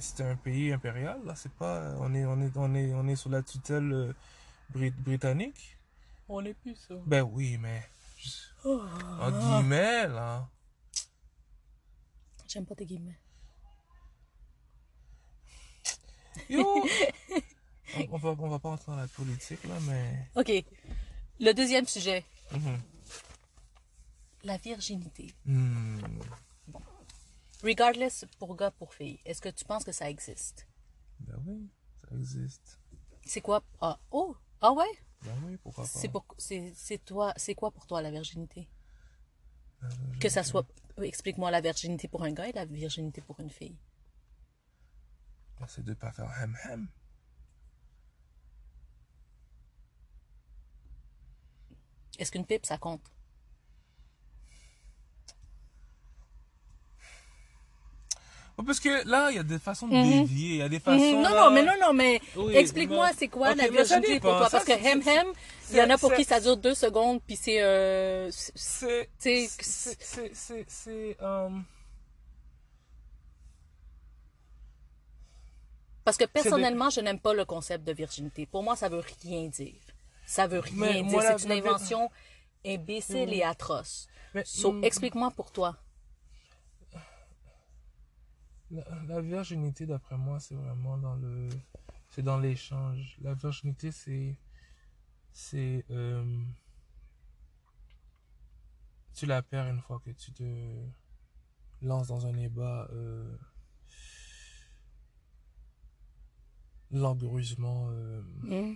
[0.00, 3.14] c'est un pays impérial là, c'est pas on est on est on est on est
[3.14, 4.12] sous la tutelle euh,
[4.72, 5.76] brit- britannique?
[6.28, 6.94] On n'est plus ça.
[7.06, 7.82] Ben oui, mais
[8.64, 8.82] Oh.
[9.20, 10.48] en guillemets là.
[12.46, 13.18] J'aime pas tes guillemets.
[16.48, 16.62] Yo,
[17.96, 20.50] on, on va on va pas entrer dans la politique là, mais OK.
[21.40, 22.24] Le deuxième sujet.
[22.52, 22.80] Mhm.
[24.44, 25.32] La virginité.
[25.44, 25.98] Hmm.
[27.62, 30.66] Regardless pour gars, pour filles, est-ce que tu penses que ça existe?
[31.20, 31.68] Ben oui,
[32.02, 32.78] ça existe.
[33.24, 33.62] C'est quoi?
[33.80, 34.34] Ah, oh!
[34.60, 34.84] Ah ouais?
[35.22, 35.90] Ben oui, pourquoi pas.
[35.90, 38.68] C'est pour, c'est, c'est toi, c'est quoi pour toi la virginité?
[39.80, 40.18] La virginité.
[40.18, 40.66] Que ça soit,
[41.02, 43.78] explique-moi la virginité pour un gars et la virginité pour une fille.
[45.58, 46.30] Ben, c'est de pas faire
[46.70, 46.88] hem.
[52.18, 53.10] Est-ce qu'une pipe, ça compte?
[58.64, 60.98] Parce que là, il y a des façons de dévier, il y a des façons.
[60.98, 61.22] Mhm.
[61.22, 64.30] Non, là- non, mais non, non, mais Oui, explique-moi, c'est quoi Ok, la virginité pour
[64.36, 64.48] toi?
[64.48, 65.26] Ça, Parce que hem hem,
[65.70, 69.48] il y en a pour qui ça dure deux secondes, puis c'est, euh, c'est- C'est.
[70.32, 70.64] C'est.
[70.68, 71.16] C'est.
[71.22, 71.48] Euh,
[76.04, 78.46] Parce que des- personnellement, je n'aime pas le concept de virginité.
[78.46, 79.74] Pour moi, ça veut rien dire.
[80.26, 81.22] Ça veut rien Mais dire.
[81.38, 82.10] C'est une invention
[82.66, 84.08] imbécile et atroce.
[84.34, 85.76] Mais, So, mm, explique-moi pour toi.
[88.70, 91.48] La, la virginité, d'après moi, c'est vraiment dans le.
[92.10, 93.16] C'est dans l'échange.
[93.20, 94.36] La virginité, c'est.
[95.32, 95.84] C'est.
[95.90, 96.42] euh,
[99.14, 100.44] tu la perds une fois que tu te
[101.82, 102.88] lances dans un débat.
[102.92, 103.36] Euh,
[106.90, 107.88] langoureusement.
[107.90, 108.74] euh, Hmm?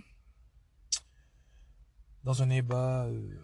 [2.23, 3.05] dans un débat.
[3.05, 3.39] euh,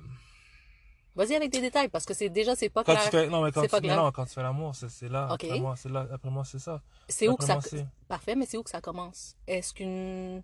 [1.14, 3.04] Vas-y avec des détails, parce que c'est déjà, c'est pas Quand clair.
[3.04, 5.26] tu fais, non, mais quand tu, pas mais non, quand tu fais l'amour, c'est là.
[5.34, 5.44] Ok.
[5.44, 6.08] Après moi, c'est là.
[6.12, 6.82] Après moi, c'est ça.
[7.10, 7.56] C'est où que ça...
[7.56, 9.36] Moi, Parfait, mais c'est où que ça commence?
[9.46, 10.42] Est-ce qu'une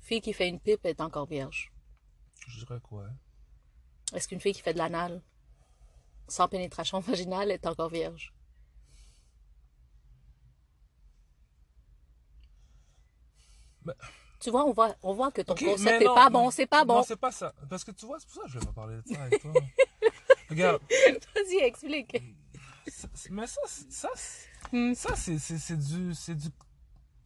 [0.00, 1.72] fille qui fait une pipe est encore vierge?
[2.46, 3.04] Je dirais quoi?
[4.14, 5.20] Est-ce qu'une fille qui fait de l'anal
[6.26, 8.32] sans pénétration vaginale est encore vierge?
[13.84, 13.94] Ben-
[14.40, 16.44] Tu vois, on voit, on voit que ton concept n'est non, pas non.
[16.44, 17.02] bon, c'est pas Non, bon.
[17.02, 17.52] c'est pas ça.
[17.68, 19.42] Parce que tu vois, c'est pour ça que je vais pas parler de ça avec
[19.42, 19.52] toi.
[20.50, 20.80] Regarde,
[21.34, 22.22] Vas-y, explique.
[22.86, 24.08] ça- mais ça, c'est- ça,
[24.72, 24.94] Hmm.
[24.94, 26.48] ça c'est c'est- du, c'est du.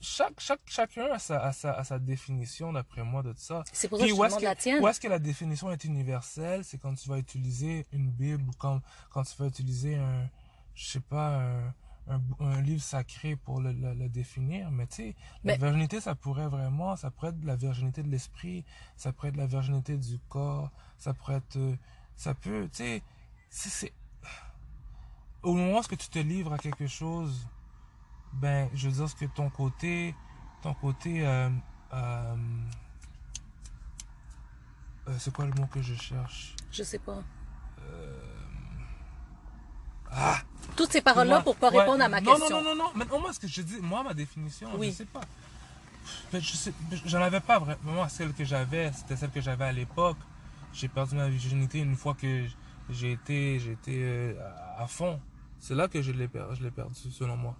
[0.00, 3.62] Chaque, chaque, chacun a sa, a sa, a sa définition, d'après moi, de ça.
[3.72, 4.82] C'est pour ça que je demande la que, tienne.
[4.82, 6.64] où est-ce que la définition est universelle?
[6.64, 10.28] C'est quand tu vas utiliser une Bible ou quand, quand tu vas utiliser un,
[10.74, 11.74] je sais pas, un,
[12.08, 14.70] un, un livre sacré pour le, le, le définir.
[14.70, 18.64] Mais tu sais, la virginité, ça pourrait vraiment, ça pourrait être la virginité de l'esprit,
[18.96, 21.76] ça pourrait être la virginité du corps, ça pourrait être, euh,
[22.16, 23.02] ça peut, tu sais,
[23.50, 23.92] c'est, c'est,
[25.42, 27.48] au moment où tu te livres à quelque chose,
[28.32, 30.14] ben, je veux dire, ce que ton côté,
[30.62, 31.50] ton côté, euh,
[31.92, 32.36] euh,
[35.08, 36.54] euh, c'est quoi le mot que je cherche?
[36.70, 37.22] Je sais pas.
[40.10, 40.42] Ah!
[40.76, 42.56] Toutes ces paroles-là pour pas ouais, répondre à ma non, question.
[42.56, 44.90] Non, non, non, non, mais moi, ce que je dis, moi, ma définition, Oui.
[44.90, 45.20] je sais pas.
[46.32, 46.72] Je sais,
[47.04, 47.78] j'en avais pas vraiment.
[47.84, 50.16] Moi, celle que j'avais, c'était celle que j'avais à l'époque.
[50.72, 52.46] J'ai perdu ma virginité une fois que
[52.90, 54.34] j'ai été, j'ai été euh,
[54.78, 55.20] à- fond.
[55.58, 57.56] c'est là que je l'ai per- je l'ai perdu, selon moi.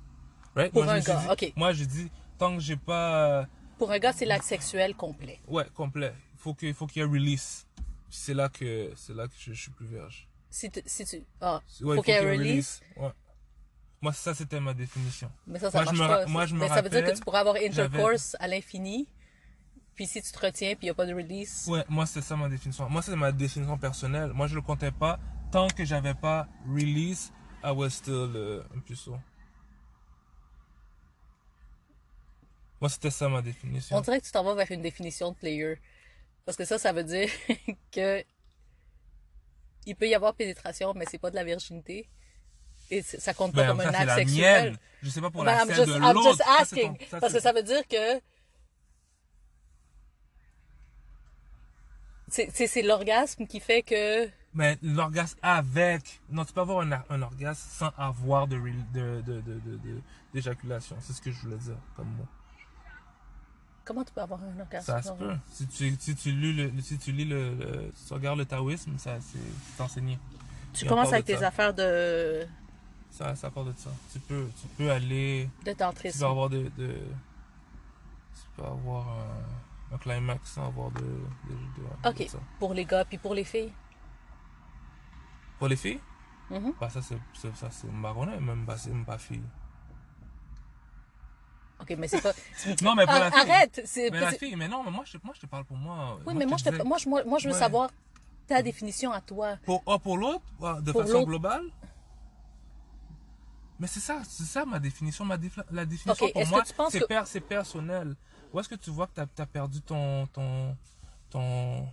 [0.57, 0.72] Right?
[0.72, 1.53] Pour moi, je un gars, ok.
[1.57, 3.46] Moi, j'ai dit, tant que j'ai pas.
[3.79, 5.38] Pour un gars, c'est l'acte sexuel complet.
[5.46, 6.14] Ouais, complet.
[6.38, 7.66] Faut que, faut qu'il y ait release.
[8.11, 10.27] C'est là que, c'est là que je, je suis plus vierge.
[10.54, 12.80] Si tu, si tu, ah, Ouais, faut qu'il y ait un release.
[12.96, 13.10] Ouais.
[14.02, 15.30] Moi, ça, c'était ma définition.
[15.46, 16.20] Mais ça, ça Moi, je marche me pas.
[16.20, 19.08] ra- moi, je me mais ça veut dire que tu pourrais avoir intercourse à l'infini.
[19.94, 21.66] Puis si tu te retiens, puis il n'y a pas de release.
[21.68, 22.88] Ouais, moi, c'est ça ma définition.
[22.90, 24.32] Moi, c'est ma définition personnelle.
[24.34, 25.18] Moi, je le comptais pas.
[25.50, 27.32] Tant que j'avais pas release,
[27.64, 29.16] I was still euh, un puceau.
[32.80, 33.96] Moi, c'était ça ma définition.
[33.96, 35.78] On dirait que tu t'en vas vers une définition de player.
[36.44, 37.28] Parce que ça, ça veut dire
[37.92, 38.24] que
[39.87, 42.09] il peut y avoir pénétration, mais c'est pas de la virginité.
[42.90, 44.64] Et ça compte pas Ben, comme ça, un acte sexuel.
[44.71, 44.79] mienne.
[45.03, 46.99] Je sais pas pour Ben, la I'm celle just, de I'm just Ça, asking.
[46.99, 48.21] ton- ça, parce que ça veut dire que
[52.29, 56.21] c'est l'orgasme qui fait que Mais l'orgasme avec.
[56.31, 60.01] Non, tu peux avoir un, un orgasme sans avoir de rel- de- de- de-
[60.35, 60.97] d'éjaculation.
[61.01, 62.27] C'est ce que je voulais dire comme mot.
[63.85, 65.35] Comment tu peux avoir un orgasme Ça se peut.
[65.51, 68.45] Si tu, si tu lis le, si tu lis le, le- si tu regardes le
[68.47, 70.18] taoïsme, ça, c'est enseigné.
[70.73, 71.49] Tu commences avec tes ça.
[71.49, 72.47] affaires de
[73.11, 73.90] Ça, ça part de ça.
[74.12, 76.18] Tu peux, tu peux aller, de tu tantrisme.
[76.21, 76.88] peux avoir de, de
[78.35, 82.29] tu peux avoir un, un climax sans avoir de, de, de- Ok.
[82.29, 82.38] ça.
[82.59, 83.73] Pour les gars puis pour les filles?
[85.59, 86.01] Pour les filles,
[86.51, 86.73] Mhm.
[86.81, 89.42] bah ça c'est, c'est- ça c'est marronnet, même pas, c'est même pas fille.
[91.83, 92.33] Ok, mais c'est pas.
[92.83, 93.51] Non, mais pour Ah, la fille.
[93.51, 93.83] arrête.
[93.85, 96.16] c'est- Mais la fille, mais non, mais moi je, moi je te parle pour moi.
[96.18, 97.59] Oui, Moi, mais moi je, te moi, je- moi, moi, je veux Ouais.
[97.61, 97.90] savoir
[98.47, 99.57] ta définition à toi.
[99.64, 100.42] Pour, oh, pour l'autre,
[100.83, 101.64] de Pour façon globale.
[103.79, 105.25] Mais c'est ça, c'est ça ma définition.
[105.25, 105.37] Ma
[105.71, 108.14] la définition pour moi, c'est que- per- personnel.
[108.53, 110.27] Où est-ce que tu vois que tu as, perdu ton.
[110.29, 110.77] ton,
[111.31, 111.88] ton...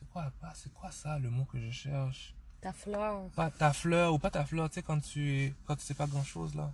[0.00, 2.34] C'est quoi, pas- c'est quoi ça le mot que je cherche?
[2.60, 5.82] Ta fleur, Pas ta fleur ou pas ta fleur, tu sais, quand tu quand tu
[5.84, 6.70] sais pas grand chose là.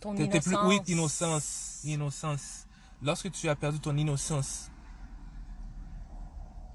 [0.00, 0.44] Ton innocence.
[0.44, 1.80] plus, oui, innocence.
[1.84, 2.66] Innocence.
[3.02, 4.70] Lorsque tu as perdu ton innocence,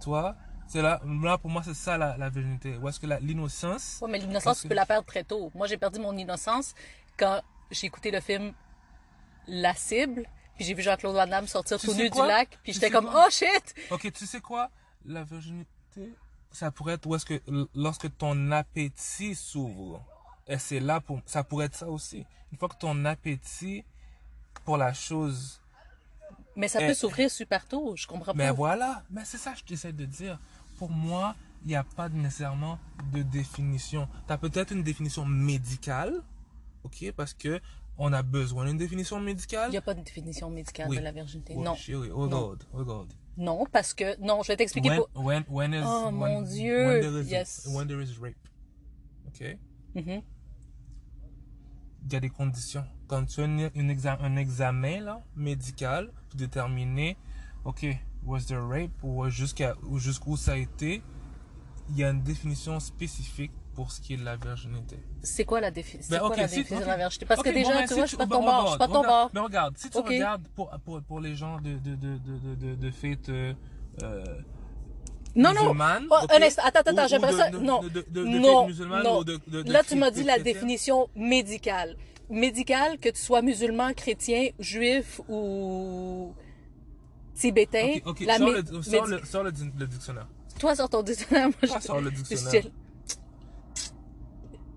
[0.01, 0.35] toi,
[0.67, 2.77] c'est là, là pour moi c'est ça la, la virginité.
[2.77, 5.51] Où est-ce que l'innocence, Ouais, mais l'innocence, tu que- peux la perdre très tôt.
[5.55, 6.73] Moi, j'ai perdu mon innocence
[7.17, 8.53] quand j'ai écouté le film
[9.47, 12.73] La Cible, puis j'ai vu Jean-Claude Van Damme sortir Tu tout nu du lac, puis
[12.73, 13.75] j'étais comme, oh shit!
[13.91, 14.69] ok, tu sais quoi,
[15.05, 15.69] la virginité,
[16.51, 20.03] ça pourrait être où est-ce que l- lorsque ton appétit s'ouvre,
[20.49, 22.25] et c'est là pour, ça pourrait être ça aussi.
[22.51, 23.85] Une fois que ton appétit
[24.65, 25.61] pour la chose
[26.55, 28.53] Mais ça peut s'ouvrir super tôt, je comprends Mais pas.
[28.53, 30.39] voilà, mais c'est ça que je t'essaie de dire.
[30.77, 32.79] Pour moi, il n'y a pas nécessairement
[33.13, 34.07] de définition.
[34.27, 36.21] Tu as peut-être une définition médicale,
[36.83, 37.61] ok, parce que
[38.01, 39.67] on a besoin d'une définition médicale.
[39.69, 40.97] Il n'y a pas de définition médicale Oui.
[40.97, 41.53] de la virginité.
[41.57, 41.75] Oh, non.
[41.75, 42.47] chérie, oh Non.
[42.47, 43.13] God, oh God.
[43.37, 46.87] Non, parce que, non, je vais t'expliquer When, when, when is, Oh, when- mon Dieu,
[46.87, 47.67] when there is, yes.
[47.73, 48.35] when there is rape,
[49.27, 49.57] ok,
[49.95, 50.21] Mhm.
[52.05, 52.85] Il y a des conditions.
[53.07, 57.17] Quand tu as une- un examen là, médical pour déterminer,
[57.65, 57.85] ok,
[58.25, 61.01] was there rape ou jusqu'à jusqu'où ça a été,
[61.89, 64.99] il y a une définition spécifique pour ce qui est de la virginité.
[65.23, 67.25] C'est quoi la, défi- Ben, quoi ok, la si- définition de la virginité?
[67.25, 68.65] Parce que bon, déjà, ben, tu si vois, je suis pas de ben, ton bord,
[68.65, 69.29] je suis pas regarde, bord.
[69.33, 72.55] Mais regarde, si tu regardes pour, pour, pour les gens de, de, de, de, de,
[72.55, 73.53] de, de fêtes euh,
[75.43, 75.61] Non, non.
[75.61, 76.31] musulmanes, Oh, ok?
[76.33, 77.49] un instant, attends, attends, j'aimerais ça.
[77.51, 77.81] non.
[77.81, 78.67] de- de- de non.
[79.03, 79.23] non.
[79.65, 81.95] Là, tu m'as dit la définition médicale.
[82.29, 86.33] Médicale, que tu sois musulman, chrétien, juif ou
[87.33, 87.93] tibétain.
[87.95, 90.27] Ok, ok, la sors, le, sors, médi- le, sors le, di- le dictionnaire.
[90.59, 92.63] Toi, sur ton dictionnaire, moi, Toi, je sors le dictionnaire.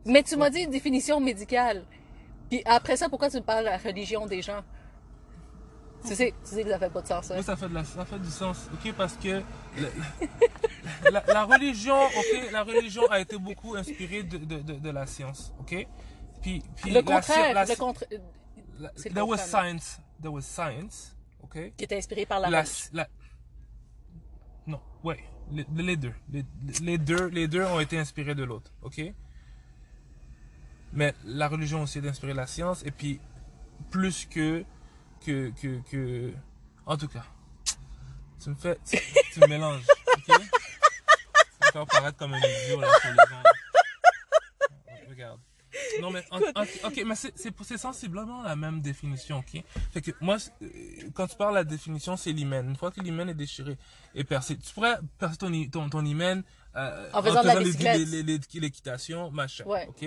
[0.07, 1.85] Mais tu m'as dit une définition médicale.
[2.51, 4.63] Puis après ça, pourquoi tu me parles de la religion des gens?
[6.07, 7.33] Tu sais, tu sais que ça fait pas de sens.
[7.35, 9.43] Oui, ça fait, de la, ça fait du sens, ok, parce que
[11.11, 15.07] la, la religion, ok, la religion a été beaucoup inspirée de, de, de, de la
[15.07, 15.87] science, ok?
[16.41, 17.71] Puis, puis Le contraire, la- le
[18.81, 19.39] le there was contraire.
[19.47, 21.73] science, there was science, ok?
[21.77, 22.51] qui est inspiré par la,
[22.93, 23.07] La,
[24.67, 26.45] non, ouais, les, les deux, les,
[26.83, 29.01] les deux, les deux ont été inspirés de l'autre, ok?
[30.93, 33.21] Mais la religion aussi est inspirée de la science et puis
[33.91, 34.65] plus que
[35.25, 36.33] que que que,
[36.87, 37.25] en tout cas,
[38.43, 38.99] tu me fais, tu,
[39.33, 39.85] tu me mélanges,
[40.17, 40.37] ok?
[41.73, 43.43] Ça me paraître comme un idiot là sur les gens.
[45.09, 45.41] Regarde.
[46.03, 49.63] Non mais en- en- ok mais c'est sensiblement la même définition ok?
[49.91, 50.67] Fait que moi euh,
[51.15, 53.79] quand tu parles de la définition c'est l'hymen une fois que l'hymen est déchiré
[54.15, 56.43] et percé tu pourrais percer ton ton, ton hymen
[56.77, 59.65] euh, En faisant de la les- les- les- l'équitation, machin.
[59.65, 59.87] Ouais.
[59.89, 60.05] Ok?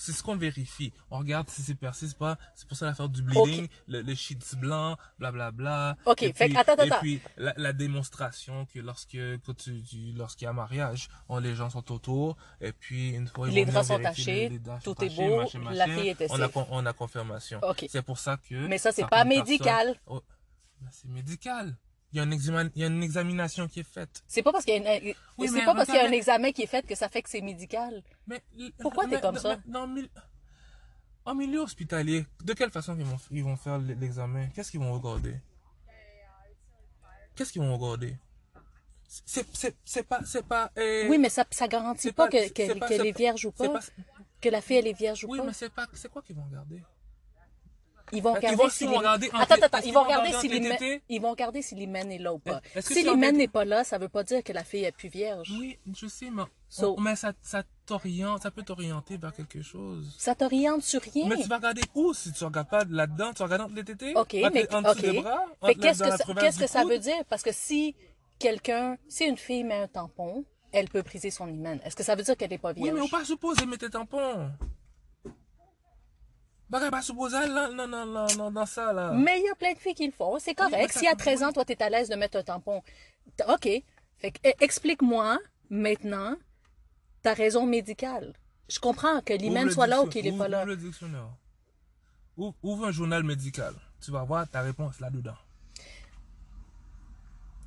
[0.00, 0.92] C'est ce qu'on vérifie.
[1.10, 2.38] On regarde si c'est persiste pas.
[2.54, 3.70] C'est pour ça l'affaire du bleeding, Ok.
[3.88, 5.96] le, le sheets blanc, blablabla.
[6.06, 7.00] Ok, Et fait puis- que- attends, Et attends.
[7.00, 11.56] puis la, la démonstration que lorsque quand tu, tu- lorsqu'il y a mariage, on, les
[11.56, 14.70] gens sont autour et puis une fois ils Les draps sont tachés, les- les tout
[14.84, 15.98] sont est tachés, beau, machin, la machin.
[16.00, 17.58] fille était on a, on a confirmation.
[17.64, 17.86] Ok.
[17.88, 18.54] C'est pour ça que.
[18.68, 19.96] Mais ça, c'est pas médical.
[20.06, 20.22] Oh,
[20.80, 21.76] ben, c'est médical.
[22.12, 24.22] Il y, a un examen, il y a une examination qui est faite.
[24.26, 26.06] C'est pas parce qu'il y a, une- Oui, c'est mais pas parce qu'il y a
[26.06, 28.02] un examen qui est fait que ça fait que c'est médical.
[28.26, 28.42] Mais,
[28.80, 29.58] Pourquoi t'es mais- comme mais- ça?
[29.66, 29.78] mais
[31.26, 34.48] en milieu hospitalier, de quelle façon ils vont, ils vont faire l'examen?
[34.54, 35.36] Qu'est-ce qu'ils vont regarder?
[37.36, 38.16] Qu'est-ce qu'ils vont regarder?
[39.06, 40.70] C'est c'est- c'est pas c'est pas.
[40.78, 43.80] euh, Oui, mais ça, ça garantit pas, que, est vierge ou pas, pas-
[44.40, 45.44] que la fille elle est vierge ou Oui, pas.
[45.44, 46.82] mais c'est pas c'est quoi qu'ils vont regarder?
[48.12, 51.20] Ils vont regarder si vont regarder Attends, attends, ils vont regarder si en l'hymen ils
[51.20, 52.60] vont regarder si l'hymen est là ou pas.
[52.80, 55.52] Si l'hymen n'est pas là, ça veut pas dire que la fille est plus vierge.
[55.58, 60.14] Oui, je sais, mais, So- mais ça, ça t'oriente, ça peut t'orienter vers quelque chose.
[60.18, 61.28] Ça t'oriente sur rien.
[61.28, 63.32] Mais tu vas regarder où si tu regardes pas là-dedans?
[63.34, 64.12] Tu regardes entre les tétés?
[64.14, 65.00] OK, Entre- mais en dessous OK.
[65.00, 65.44] des bras?
[65.60, 67.24] Entre- qu'est-ce que ça, qu'est-ce que veut dire?
[67.28, 67.94] Parce que si
[68.38, 71.80] quelqu'un, si une fille met un tampon, elle peut briser son hymen.
[71.84, 73.86] Est-ce que ça veut dire qu'elle n'est pas Oui, vierge mais on pas supposé mettre
[73.86, 74.50] tes tampons.
[76.70, 79.12] Bah, pas supposé là, non, non, non, non, dans ça, là.
[79.12, 80.38] Mais il y a plein de filles qui le font.
[80.38, 80.92] C'est correct.
[80.92, 82.82] Si à 13 ans, toi, tu es à l'aise de mettre un tampon.
[83.48, 83.68] OK.
[84.18, 85.38] Fait que, eh, explique-moi
[85.70, 86.36] maintenant
[87.22, 88.34] ta raison médicale.
[88.68, 90.58] Je comprends que l'hymen soit là ou qu'il n'est pas là.
[90.58, 91.30] Ouvre le dictionnaire.
[92.36, 93.74] Ouvre, ouvre un journal médical.
[94.04, 95.36] Tu vas voir ta réponse là-dedans.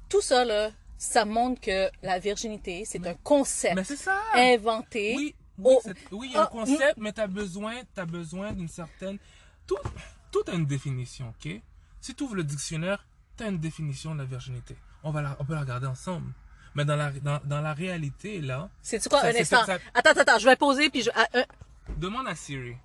[0.10, 4.22] Tout ça, là, ça montre que la virginité, c'est un concept Mais ça!
[4.36, 5.16] inventé.
[5.18, 5.36] Oui,
[5.84, 8.68] c'est- oui, il y a un Ah, concept, mais tu as besoin, t'as besoin d'une
[8.68, 9.18] certaine.
[9.68, 9.78] Tout,
[10.32, 11.62] tout a une définition, ok?
[12.00, 13.06] Si tu ouvres le dictionnaire,
[13.38, 14.76] tu as une définition de la virginité.
[15.04, 16.32] On, va la, on peut la regarder ensemble.
[16.76, 19.66] Mais dans la, dans, dans la réalité, là, C'est-tu quoi, Ça, un c'est instant?
[19.66, 21.10] ça- Attends, attends, je vais poser, puis je...
[21.14, 21.28] ah,
[21.98, 22.76] demande à Siri.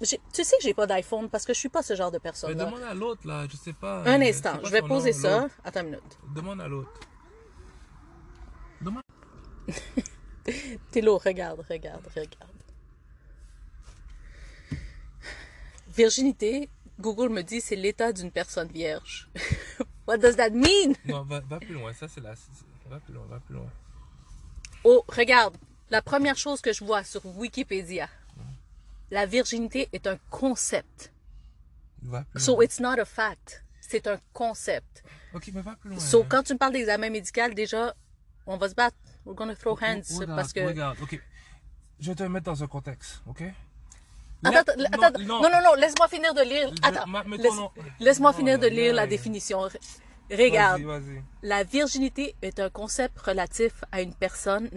[0.00, 0.16] Tu sais
[0.56, 2.54] que j'ai pas d'iPhone parce que je suis pas ce genre de Mais personne.
[2.54, 4.02] demande à l'autre, là, je sais pas.
[4.04, 5.46] Un euh, instant, c'est je vais poser nom, ça.
[5.62, 6.18] Attends une minute.
[6.34, 6.90] Demande à l'autre.
[8.80, 9.02] Demande.
[10.90, 12.36] T'es lourd, regarde, regarde, regarde.
[15.96, 19.28] Virginité, Google me dit c'est l'état d'une personne vierge.
[20.06, 20.94] What does that mean?
[21.06, 21.92] Non, va, va plus loin.
[21.92, 22.34] Ça, c'est la.
[22.88, 23.70] Va plus loin, va plus loin.
[24.84, 25.56] Oh, regarde,
[25.90, 28.08] la première chose que je vois sur Wikipédia,
[29.10, 31.12] la virginité est un concept.
[32.02, 32.64] Va plus So loin.
[32.64, 33.62] it's not a fact.
[33.80, 35.02] C'est un concept.
[35.34, 35.98] Ok, mais va plus loin.
[36.00, 36.26] So hein.
[36.28, 37.94] quand tu me parles d'examen médical, déjà,
[38.52, 38.96] on va se battre.
[39.24, 40.60] We're gonna throw hands Regarde, parce que.
[40.60, 41.20] Regarde, ok.
[42.00, 43.42] Je vais te mettre dans un contexte, ok?
[44.42, 46.72] Attends, attends, non, non, non, laisse-moi finir de lire.
[46.82, 47.04] Attends,
[47.36, 47.52] laisse-
[48.00, 49.68] laisse-moi finir de lire la définition.
[50.30, 50.80] Regarde,
[51.42, 54.70] la virginité est un concept relatif à une personne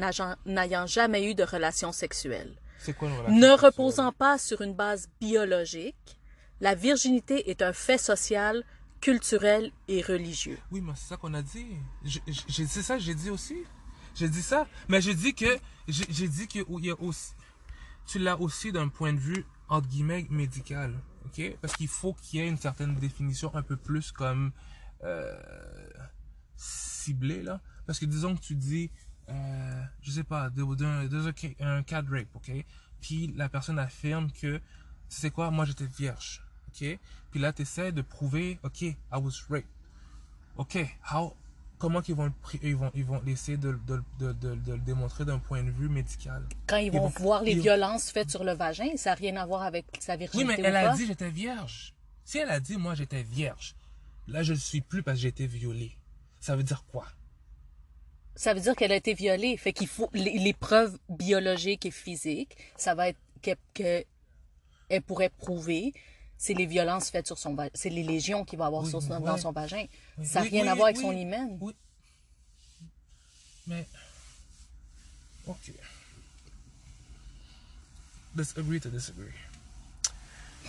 [0.46, 2.56] n'ayant- jamais eu de relation sexuelle.
[2.80, 3.66] C'est quoi une relation Ne sexuelle?
[3.70, 6.20] reposant pas sur une base biologique,
[6.60, 8.64] la virginité est un fait social,
[9.04, 10.58] culturel et religieux.
[10.72, 11.68] Oui, mais c'est ça qu'on a dit.
[12.48, 13.58] C'est ça, j'ai dit aussi.
[14.16, 14.66] J'ai dit ça.
[14.88, 15.58] Mais j'ai dit que.
[15.90, 17.34] J'ai dit que il y a aussi.
[18.08, 20.94] Tu l'as aussi d'un point de vue, entre guillemets, médical.
[21.26, 21.42] OK?
[21.62, 24.52] Parce qu'il faut qu'il y ait une certaine définition un peu plus comme.
[25.04, 25.38] Euh,
[26.56, 27.60] ciblée, là.
[27.86, 28.90] Parce que disons que tu dis.
[29.30, 30.66] Euh, je sais pas, d'un
[31.08, 32.52] d'un- un cas de rape, OK?
[33.02, 34.62] Puis la personne affirme que.
[35.10, 35.52] C'est quoi?
[35.52, 36.42] Moi, j'étais vierge.
[36.82, 37.00] OK?
[37.32, 39.68] Puis là, tu essaies de prouver, OK, I was raped.
[40.58, 40.78] OK,
[41.12, 41.34] how,
[41.80, 42.32] comment qu'ils vont,
[42.62, 45.90] ils vont, ils vont essayer de, de, de, de, le démontrer d'un point de vue
[45.90, 46.48] médical?
[46.68, 49.36] Quand ils vont vont- voir les ils- violences faites sur le vagin, ça n'a rien
[49.38, 51.94] à voir avec sa Oui, virginité mais elle ou a dit j'étais vierge.
[52.24, 53.76] Si elle a dit moi j'étais vierge,
[54.28, 55.98] là je ne suis plus parce que j'ai été violée.
[56.40, 57.06] Ça veut dire quoi?
[58.36, 59.58] Ça veut dire qu'elle a été violée.
[59.58, 64.04] Fait qu'il faut les, les preuves biologiques et physiques, ça va être que, que
[65.08, 65.94] pourrait prouver
[66.38, 69.00] c'est les violences faites sur son vagin, c'est les légions qu'il va avoir Oui, sur
[69.00, 69.20] ouais.
[69.22, 69.86] dans son vagin.
[70.24, 71.58] Ça n'a Oui, rien oui, à voir avec oui, son hymen.
[71.62, 71.74] Oui.
[73.68, 73.88] Mais.
[75.48, 75.72] Ok.
[78.36, 79.32] Disagree to disagree.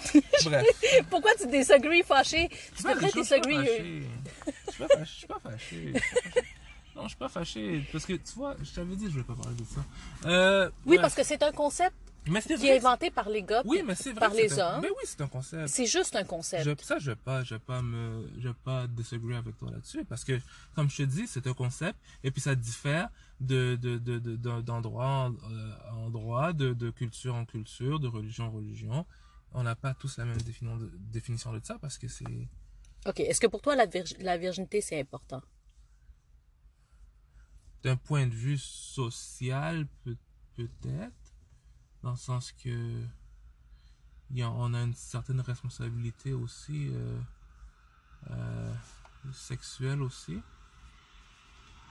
[0.45, 0.67] Bref.
[1.09, 2.51] Pourquoi tu disagrees fâché?
[2.77, 4.05] Tu devrais disagree.
[4.69, 5.05] Je suis pas fâché.
[5.05, 5.93] Je suis pas fâché.
[6.95, 7.85] Non, je suis pas fâché.
[7.91, 10.29] Parce que tu vois, je t'avais dit, je vais pas parler de ça.
[10.29, 11.01] Euh, Oui, bref.
[11.01, 11.97] parce que c'est un concept
[12.27, 14.21] Mais c'est qui est inventé par les gars, Oui, mais c'est vrai.
[14.21, 14.81] par les un- hommes.
[14.83, 15.69] Mais oui, c'est un concept.
[15.69, 16.65] C'est juste un concept.
[16.65, 19.71] Je, ça, je vais pas, je vais pas me, je vais pas disagree avec toi
[19.71, 20.41] là-dessus parce que,
[20.75, 23.11] comme je te dis, c'est un concept et puis ça diffère
[23.41, 28.01] de, de, de, de- d'un- d'endroit en euh, en endroit, de, de culture en culture,
[28.01, 29.05] de religion en religion.
[29.53, 32.25] On n'a pas tous la même définition de, ça parce que c'est,
[33.07, 33.21] OK.
[33.21, 35.43] Est-ce que pour toi, la, virgi- la virginité, c'est important?
[37.83, 40.17] d'un point de vue social, peut,
[40.57, 41.13] peut-être,
[42.05, 43.03] dans le sens que
[44.43, 47.19] on a une certaine responsabilité aussi euh,
[48.31, 48.75] euh,
[49.33, 50.35] sexuelle aussi.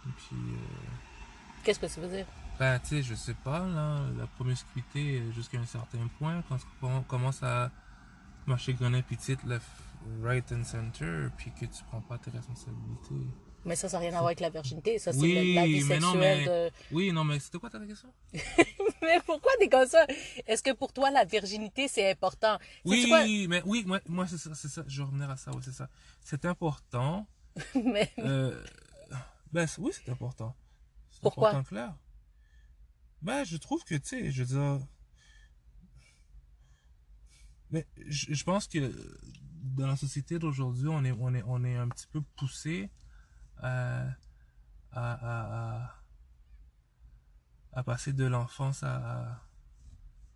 [0.06, 0.58] Et puis, euh,
[1.64, 2.26] Qu'est-ce que ça veut dire?
[2.60, 7.02] ben, tu sais, je sais pas, là, la promiscuité jusqu'à un certain point, quand on
[7.02, 7.72] commence à
[8.46, 9.66] marcher grenet petite, left,
[10.22, 13.28] right and center, puis que tu prends pas tes responsabilités.
[13.66, 15.00] Mais ça, ça n'a rien à voir avec la virginité.
[15.00, 16.76] Ça, c'est Oui, la, la vie mais non, sexuelle mais- de...
[16.92, 18.14] Oui, non, mais c'était quoi ta question?
[19.02, 20.06] Mais pourquoi t'es comme ça?
[20.48, 22.58] Est-ce que pour toi, la virginité, c'est important?
[22.86, 23.26] Oui, quoi?
[23.26, 25.90] mais oui, moi, moi c'est ça, ça, je vais revenir à ça, oui, c'est ça.
[26.22, 27.28] C'est important,
[27.76, 28.64] Mais euh,
[29.52, 30.56] ben, oui, c'est important.
[31.22, 31.50] Pourquoi?
[31.50, 31.94] important, clair.
[33.22, 34.88] Ben, je trouve que, tu sais, je veux dire,
[37.72, 38.92] mais je, je pense que
[39.76, 42.90] dans la société d'aujourd'hui, on est, on est, on est un petit peu poussé
[43.64, 44.04] à,
[44.92, 45.96] à, à, à,
[47.74, 49.42] à passer de l'enfance à,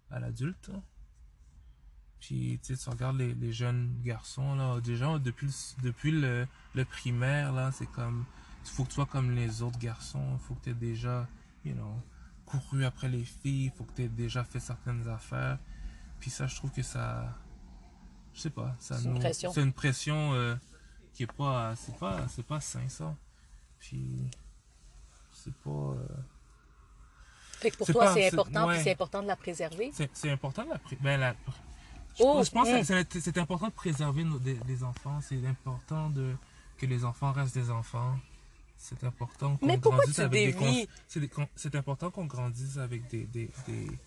[0.10, 0.72] l'adulte.
[2.20, 7.52] Puis, tu regardes les, les jeunes garçons, là, déjà, depuis, le- depuis le, le primaire,
[7.54, 8.26] là, c'est comme,
[8.66, 11.28] il faut que tu sois comme les autres garçons, il faut que tu aies déjà,
[11.64, 12.02] you know,
[12.46, 15.60] couru après les filles, il faut que tu aies déjà fait certaines affaires.
[16.20, 17.38] Puis ça, je trouve que ça,
[18.34, 19.52] je sais pas, ça C'est une nous- pression.
[19.54, 20.56] C'est une pression euh,
[21.18, 23.16] qui est pas, c'est pas, c'est pas sain, ça.
[23.80, 24.30] Puis,
[25.34, 25.70] c'est pas...
[25.70, 26.08] euh,
[27.60, 28.84] fait que pour toi, c'est important, ouais.
[28.84, 29.92] c'est important de la préserver.
[30.14, 32.72] C'est, important de la, ben, la- je, Oh, pense- je pense mm.
[32.80, 35.20] que c'est, c'est important de préserver nos, des- les enfants.
[35.22, 36.36] C'est important de,
[36.78, 38.16] que les enfants restent des enfants.
[38.78, 40.88] C'est important qu'on grandisse avec des
[41.56, 44.00] c'est, important qu'on grandisse avec des, des, des-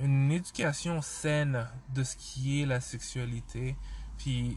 [0.00, 3.74] une éducation saine de ce qui est la sexualité.
[4.18, 4.56] Puis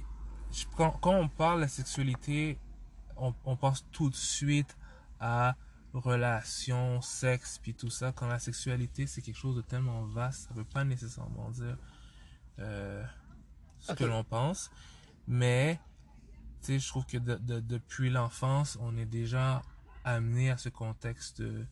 [0.75, 2.59] quand, quand on parle de la sexualité,
[3.15, 4.77] on, on pense tout de suite
[5.19, 5.55] à
[5.93, 8.11] relations, sexe, puis tout ça.
[8.11, 11.77] Quand la sexualité, c'est quelque chose de tellement vaste, ça veut pas nécessairement dire
[12.59, 13.03] euh,
[13.79, 14.69] ce que l'on pense.
[15.27, 15.79] Mais,
[16.61, 19.61] tu sais, je trouve que de- de- depuis l'enfance, on est déjà
[20.03, 21.65] amené à ce contexte de,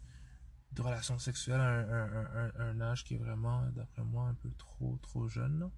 [0.74, 4.28] de relations sexuelles à un, un- un- un- un âge qui est vraiment, d'après moi,
[4.28, 5.60] un peu trop, trop jeune.
[5.60, 5.70] là.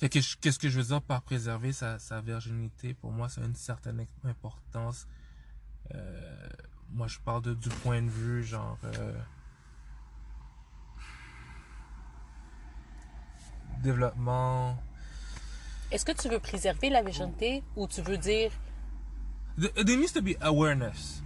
[0.00, 2.94] Fait que je- qu'est-ce que je veux dire par préserver sa, sa virginité?
[2.94, 5.06] Pour moi, ça a une certaine importance.
[5.94, 6.48] Euh,
[6.90, 8.78] moi, je parle de, du point de vue, genre.
[8.84, 9.12] euh,
[13.82, 14.76] développement.
[15.90, 18.52] Est-ce que tu veux préserver la virginité ou tu veux dire,
[19.58, 21.22] There there needs to be awareness.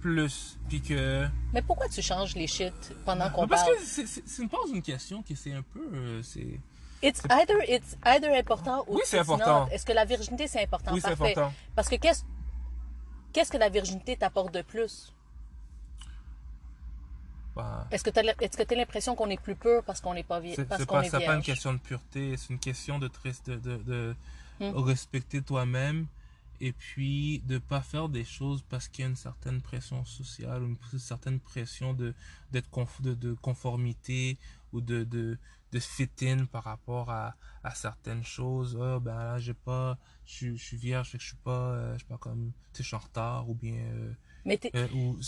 [0.00, 0.58] Plus.
[0.68, 1.26] Puis que.
[1.52, 3.76] mais pourquoi tu changes les shit pendant qu'on Mais Parce parle?
[3.76, 5.88] que c'est- une pose une question qui c'est un peu.
[5.94, 6.60] euh, c'est
[7.02, 9.68] It's either, it's either important ou Oui, c'est important.
[9.68, 10.92] Est-ce que la virginité, c'est important?
[10.92, 11.52] Oui, c'est important.
[11.74, 12.24] Parce que qu'est-ce
[13.32, 15.12] qu'est-ce que la virginité t'apporte de plus?
[17.54, 17.86] pas.
[17.90, 20.66] Est-ce que tu as l'impression qu'on est plus pur parce qu'on n'est pas, vi- C'est
[20.68, 21.46] parce qu'on pas, est c'est pas une vierge?
[21.46, 24.16] question de pureté, c'est une question de, de, de, de
[24.58, 24.72] Hmm.
[24.78, 26.06] respecter toi-même
[26.62, 30.62] et puis de pas faire des choses parce qu'il y a une certaine pression sociale
[30.62, 32.14] ou une certaine pression de
[32.52, 34.38] d'être conf- de, de conformité
[34.72, 35.36] ou de de
[35.80, 40.54] de fit in par rapport à, à certaines choses ah ben là j'ai pas je
[40.56, 42.88] suis- vierge fait que je suis pas euh, je suis pas comme tu sais je
[42.88, 44.12] suis en retard ou bien euh,
[44.44, 45.18] Mais euh, ou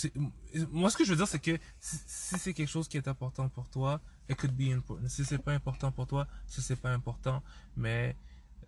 [0.70, 3.08] moi, ce que je veux dire, c'est que si, si c'est quelque chose qui est
[3.08, 5.08] important pour toi, it could be important.
[5.08, 7.42] Si c'est pas important pour toi, si c'est pas important,
[7.76, 8.16] mais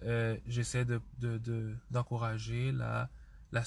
[0.02, 3.08] euh, j'essaie de de- de- d'encourager la
[3.52, 3.62] la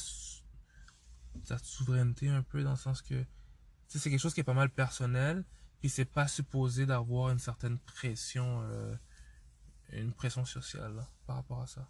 [1.43, 3.25] sa souveraineté un peu dans le sens que
[3.87, 5.43] c'est quelque chose qui est pas mal personnel,
[5.83, 8.95] puis c'est pas supposé d'avoir une certaine pression, euh,
[9.91, 11.85] une pression sociale là, par rapport à ça.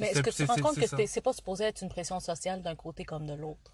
[0.00, 2.60] Mais est-ce que tu te rends compte que c'est pas supposé être une pression sociale
[2.60, 3.72] d'un côté comme de l'autre?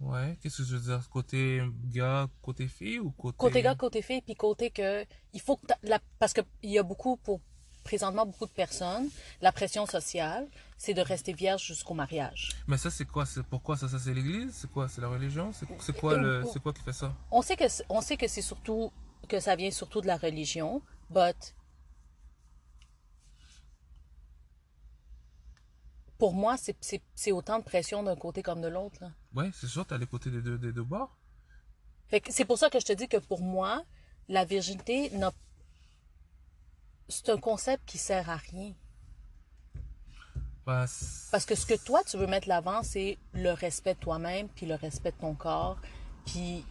[0.00, 1.10] Ouais, qu'est-ce que je veux dire?
[1.10, 1.60] Côté
[1.92, 3.36] gars, côté fille ou côté.
[3.36, 6.78] Côté gars, côté fille, puis côté que il faut que la, parce que il y
[6.78, 7.42] a beaucoup pour
[7.84, 9.08] présentement beaucoup de personnes,
[9.40, 10.46] la pression sociale,
[10.78, 12.50] c'est de rester vierge jusqu'au mariage.
[12.66, 13.26] Mais ça, c'est quoi?
[13.26, 14.52] C'est pourquoi ça Ça, c'est l'Église?
[14.54, 14.88] C'est quoi?
[14.88, 15.52] C'est la religion?
[15.52, 17.14] C'est quoi le C'est quoi qui fait ça?
[17.30, 18.92] On sait que on sait que c'est surtout
[19.28, 21.54] que ça vient surtout de la religion, but
[26.18, 28.98] pour moi, c'est- autant de pression d'un côté comme de l'autre.
[29.34, 31.16] Ouais, c'est sûr, t'as les côtés des deux, des deux bords.
[32.28, 33.82] C'est pour ça que je te dis que pour moi,
[34.28, 35.32] la virginité, n'a-
[37.10, 38.72] c'est un concept qui sert à rien.
[40.64, 44.66] Parce que ce que toi, tu veux mettre l'avant, c'est le respect de toi-même, puis
[44.66, 45.80] le respect de ton corps,
[46.24, 46.64] puis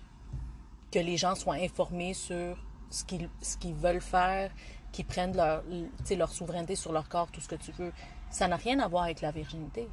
[0.92, 2.58] que les gens soient informés sur
[2.90, 4.52] ce qu'ils ce qu'ils veulent faire,
[4.92, 5.64] qu'ils prennent leur,
[6.10, 7.92] leur souveraineté sur leur corps, tout ce que tu veux.
[8.32, 9.90] Ça n'a rien à voir avec la virginité.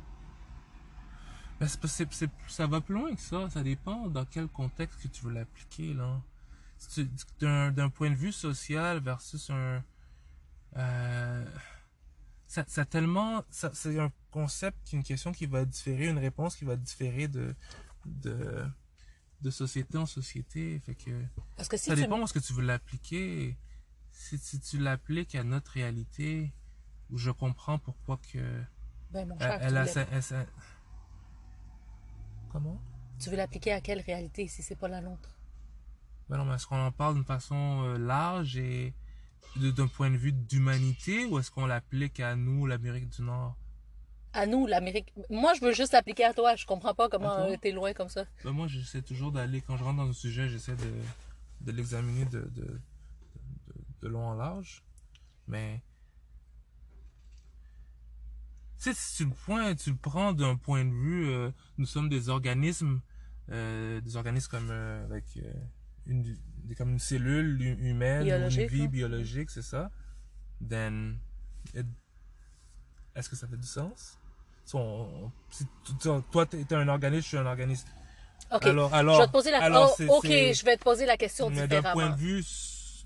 [1.60, 2.08] Mais c'est,
[2.48, 3.48] ça va plus loin que ça.
[3.50, 6.20] Ça dépend dans quel contexte que tu veux l'appliquer, là.
[7.40, 9.82] D'un, d'un point de vue social versus un...
[10.76, 11.44] euh,
[12.46, 13.42] ça, ça tellement...
[13.50, 17.54] Ça, c'est un concept, une question qui va différer, une réponse qui va différer de...
[18.04, 18.64] de
[19.42, 20.78] de société en société.
[20.80, 21.10] Fait que...
[21.56, 22.00] Parce que si Ça tu...
[22.00, 23.54] dépend où est-ce que tu veux l'appliquer.
[24.10, 26.54] Si, si tu l'appliques à notre réalité,
[27.12, 28.62] je comprends pourquoi que
[29.10, 30.46] Ben, mon cher, elle a voulais- sa- elle sa-
[32.50, 32.80] Comment?
[33.18, 35.38] Tu veux l'appliquer à quelle réalité si c'est pas la nôtre?
[36.30, 38.94] Ben non, mais est-ce qu'on en parle d'une façon euh, large et
[39.58, 43.56] d'un point de vue d'humanité ou est-ce qu'on l'applique à nous, l'Amérique du Nord?
[44.32, 45.12] À nous, l'Amérique.
[45.30, 46.56] Moi, je veux juste l'appliquer à toi.
[46.56, 48.24] Je comprends pas comment euh, t'es loin comme ça.
[48.44, 50.92] ben Moi, j'essaie toujours d'aller, quand je rentre dans un sujet, j'essaie de,
[51.62, 52.80] de l'examiner de, de,
[54.02, 54.82] de, long en large.
[55.48, 55.82] Mais
[58.78, 61.86] Tu sais, si tu le, point, tu le prends d'un point de vue, euh, nous
[61.86, 63.00] sommes des organismes,
[63.50, 65.24] euh, des organismes comme euh, avec
[66.06, 66.36] une,
[66.76, 68.86] comme une cellule hu- humaine, ou une vie là.
[68.88, 69.90] biologique, c'est ça.
[70.68, 71.16] Then,
[71.74, 71.86] it-
[73.14, 74.18] est-ce que ça fait du sens?
[74.64, 77.86] Si on- si tu- tu- toi, t'es t'es un organisme, je suis un organisme.
[78.52, 78.64] OK.
[78.66, 81.16] Alors, alors, je vais te poser la alors, Oh, OK, je vais te poser la
[81.16, 82.16] question mais d'un point différemment.
[82.16, 82.44] de vue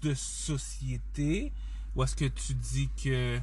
[0.02, 1.52] de société,
[1.94, 3.38] ou est-ce que tu dis que,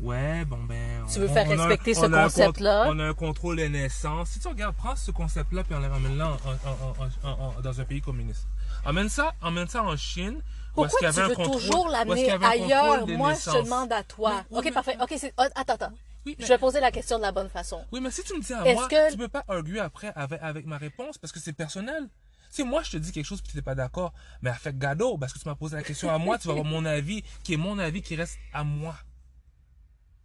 [0.00, 1.04] ouais, bon ben.
[1.12, 2.84] Tu veux on- faire a un- respecter ce a un concept-là?
[2.86, 4.30] con- On a un contrôle des naissances.
[4.30, 7.56] Si tu regardes, prends ce concept-là puis on le ramène là en- en- en- en-
[7.56, 8.46] en- dans un pays communiste.
[8.88, 10.40] Emmène ça, emmène ça en Chine.
[10.74, 13.06] Pourquoi qu'il y tu avait un veux contrôle- toujours l'amener ailleurs?
[13.06, 14.44] Moi, je te demande à toi.
[14.50, 14.96] Oui, OK, parfait.
[15.00, 15.34] OK, c'est...
[15.38, 15.92] oh, attends, attends.
[16.24, 17.84] Oui, mais- Je vais poser la question de la bonne façon.
[17.92, 20.40] Oui, mais si tu me dis à moi, que- tu peux pas arguer après avec,
[20.42, 21.18] avec ma réponse?
[21.18, 22.08] Parce que c'est personnel.
[22.50, 25.18] Si moi je te dis quelque chose et tu n'es pas d'accord, mais fait gado,
[25.18, 27.52] parce que tu m'as posé la question à moi, tu vas avoir mon avis, qui
[27.52, 28.94] est mon avis qui reste à moi.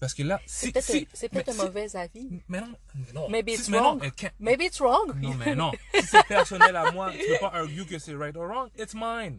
[0.04, 2.30] Parce que là, C'est si, peut-être si- c'est peut-être mais un si- mauvais avis.
[2.50, 2.74] Mais non,
[3.14, 3.30] non.
[3.30, 4.12] Maybe it's mais non, wrong.
[4.18, 5.14] can't- Maybe it's wrong.
[5.16, 5.72] non, mais non.
[5.94, 8.70] Si c'est personnel à moi, tu peux pas argue que c'est right or wrong.
[8.78, 9.38] It's mine.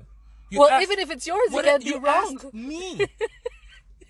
[0.50, 2.38] You Well, asked- even if it's yours, you What can you be wrong.
[2.54, 2.98] me?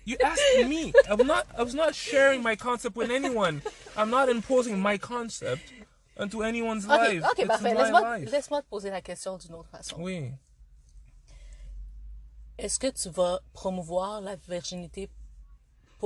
[0.05, 0.93] You asked me.
[1.09, 1.45] I'm not.
[1.57, 3.61] I was not sharing my concept with anyone.
[3.97, 5.73] I'm not imposing my concept
[6.17, 7.23] onto anyone's OK, life.
[7.31, 7.73] OK, It's parfait.
[7.73, 9.97] Laisse-moi laisse-moi te poser la question d'une autre façon.
[9.99, 10.31] Oui.
[12.57, 15.09] Est-ce que tu vas promouvoir la virginité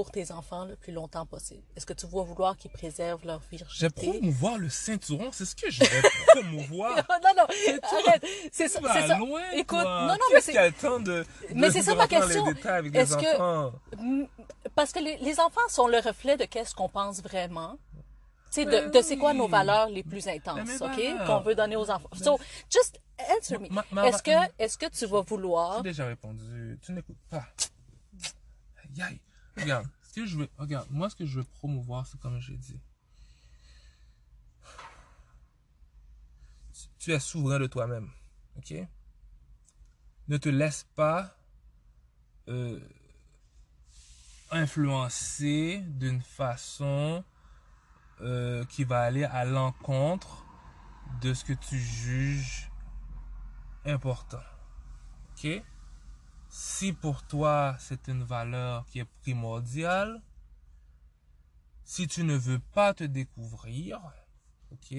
[0.03, 1.61] pour tes enfants le plus longtemps possible?
[1.75, 4.07] Est-ce que tu vas vouloir qu'ils préservent leur Je vais virginité?
[4.19, 5.29] promouvoir le ceinturon.
[5.33, 7.05] C'est ce que je vais promouvoir.
[7.09, 8.25] Ah, non, non, arrête.
[8.53, 8.79] C'est ça.
[8.93, 9.17] C'est ça.
[9.17, 9.41] loin.
[9.51, 10.01] Écoute, toi.
[10.07, 10.53] non, non, mais c'est.
[10.53, 11.25] le temps de.
[11.53, 12.45] Mais c'est ça ma question.
[12.47, 14.27] Est-ce que-
[14.73, 17.77] Parce que les, les enfants sont le reflet de qu'est-ce qu'on pense vraiment.
[18.51, 21.27] Tu sais, de, Ben de c'est quoi nos valeurs les plus intenses, Ben, OK?
[21.27, 22.09] Qu'on veut donner aux enfants.
[22.23, 22.39] So,
[22.69, 22.99] just
[23.37, 23.67] answer me.
[24.07, 25.77] Est-ce que, est-ce que tu vas vouloir.
[25.77, 26.79] J'ai déjà répondu.
[26.81, 27.43] Tu n'écoutes pas.
[28.95, 29.19] Aïe, aïe.
[29.61, 32.79] Regarde, je veux, regarde, moi, ce que je veux promouvoir, c'est comme j'ai dit.
[36.73, 38.09] Tu- Tu es souverain de toi-même.
[38.57, 38.73] OK?
[40.27, 41.35] Ne te laisse pas
[42.47, 42.79] euh,
[44.51, 47.23] influencer d'une façon
[48.21, 50.45] euh, qui va aller à l'encontre
[51.21, 52.69] de ce que tu juges
[53.85, 54.41] important.
[55.33, 55.63] OK?
[56.49, 60.21] Si pour toi c'est une valeur qui est primordiale,
[61.83, 63.99] si tu ne veux pas te découvrir,
[64.71, 64.95] OK,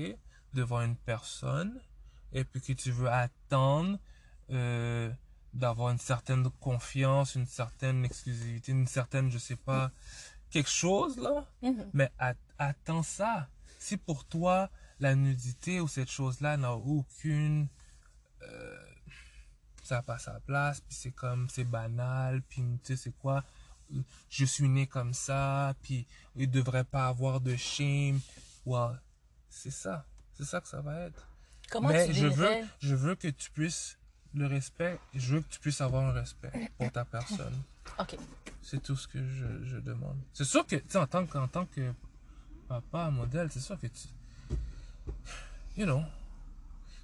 [0.54, 1.80] devant une personne,
[2.32, 3.98] et puis que tu veux attendre
[4.50, 5.12] euh,
[5.52, 9.90] d'avoir une certaine confiance, une certaine exclusivité, une certaine, je sais pas,
[10.50, 11.90] quelque chose là, Mhm.
[11.92, 13.48] mais at- attends ça.
[13.78, 14.70] Si pour toi
[15.00, 17.68] la nudité ou cette chose-là n'a aucune
[18.42, 18.89] euh,
[19.90, 23.42] ça n'a pas sa place, puis c'est comme, c'est banal, puis tu sais, c'est quoi,
[24.28, 28.20] je suis né comme ça, puis il devrait pas avoir de shame.
[28.64, 28.94] Ouais,
[29.48, 31.26] c'est ça, c'est ça que ça va être.
[31.72, 33.98] Comment Mais tu je veux, je veux que tu puisses
[34.32, 37.60] le respect, je veux que tu puisses avoir un respect pour ta personne.
[37.98, 38.16] OK.
[38.62, 40.20] C'est tout ce que je, je demande.
[40.32, 41.92] C'est sûr que, tu en tant que, en tant que
[42.68, 44.06] papa, modèle, c'est sûr que tu,
[45.76, 46.04] you know,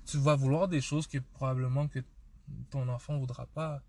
[0.05, 1.99] tu vas vouloir des choses que probablement que
[2.71, 3.83] ton enfant voudra pas.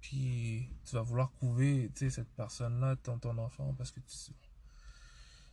[0.00, 4.32] Puis tu vas vouloir couver, tu sais, cette personne-là, ton, ton enfant, parce que tu...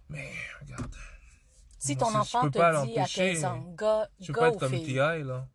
[0.10, 0.32] Mais,
[0.62, 0.96] regarde,
[1.80, 4.28] Si Moi, ton je enfant peux te pas dit à l'empêcher, 15 ans, gars, je
[4.28, 5.48] peux pas être comme T.I., là.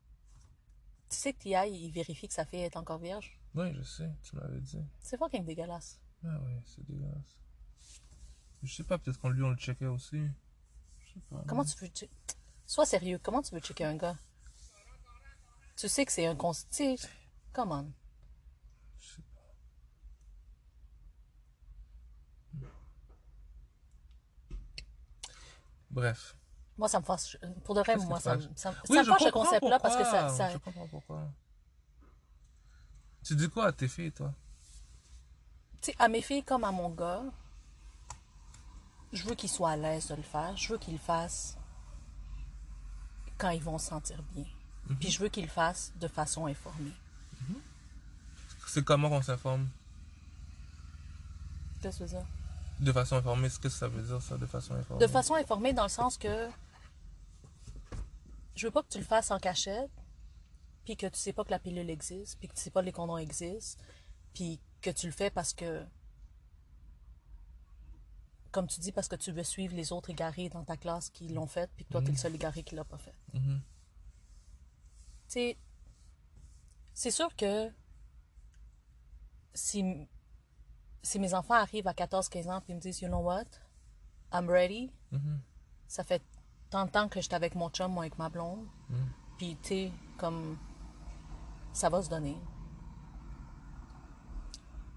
[1.09, 3.38] tu sais que T.I., il vérifie que sa fille est encore vierge?
[3.55, 4.84] Oui, je sais, tu m'avais dit.
[4.99, 6.01] C'est fucking dégueulasse.
[6.24, 7.36] Ah oui, c'est dégueulasse.
[8.62, 10.20] Je sais pas, peut-être qu'on lui, on le checkait aussi.
[10.99, 11.45] Je sais pas.
[11.47, 11.91] Comment tu veux...
[12.66, 14.16] Sois sérieux, comment tu veux checker un gars?
[15.81, 16.37] Tu sais que c'est un...
[16.37, 17.09] cons- Tu sais,
[17.55, 17.91] come on.
[18.99, 19.41] Je sais pas.
[25.91, 26.37] Bref.
[26.76, 27.37] Moi, ça me fâche.
[27.64, 30.05] Pour de vrai, moi, ça, me- ça, Oui, ça me fâche ce concept-là parce que
[30.05, 30.28] ça.
[30.28, 31.28] ça- Je comprends pourquoi.
[33.24, 34.33] Tu dis quoi à tes filles, toi?
[35.81, 37.22] Tu sais, à mes filles comme à mon gars,
[39.12, 40.55] je veux qu'ils soient à l'aise de le faire.
[40.57, 41.57] Je veux qu'ils le fassent
[43.39, 44.45] quand ils vont se sentir bien.
[44.91, 44.97] Mhm.
[44.97, 46.93] Puis je veux qu'ils le fassent de façon informée.
[48.66, 49.68] C'est comment qu'on s'informe?
[51.82, 52.24] Qu'est-ce que ça?
[52.78, 55.05] De façon informée, ce que ça veut dire, ça, de façon informée?
[55.05, 56.49] De façon informée dans le sens que
[58.55, 59.91] je veux pas que tu le fasses en cachette,
[60.84, 62.86] puis que tu sais pas que la pilule existe, puis que tu sais pas que
[62.86, 63.82] les condoms existent,
[64.34, 65.84] puis que tu le fais parce que
[68.53, 71.28] comme tu dis parce que tu veux suivre les autres égarés dans ta classe qui
[71.28, 73.14] l'ont fait, puis que toi tu es le seul égaré qui l'a pas fait.
[73.34, 73.61] Mhm.
[75.31, 75.57] Tu sais,
[76.93, 77.70] c'est sûr que
[79.55, 80.09] si,
[81.03, 83.45] si mes enfants arrivent à 14-15 ans et me disent, you know what,
[84.33, 85.41] I'm ready, Mhm.
[85.87, 86.22] ça fait
[86.68, 88.66] tant de temps que j'étais avec mon chum, moi avec ma blonde,
[89.39, 90.59] puis tu sais, comme,
[91.72, 92.37] ça va se donner.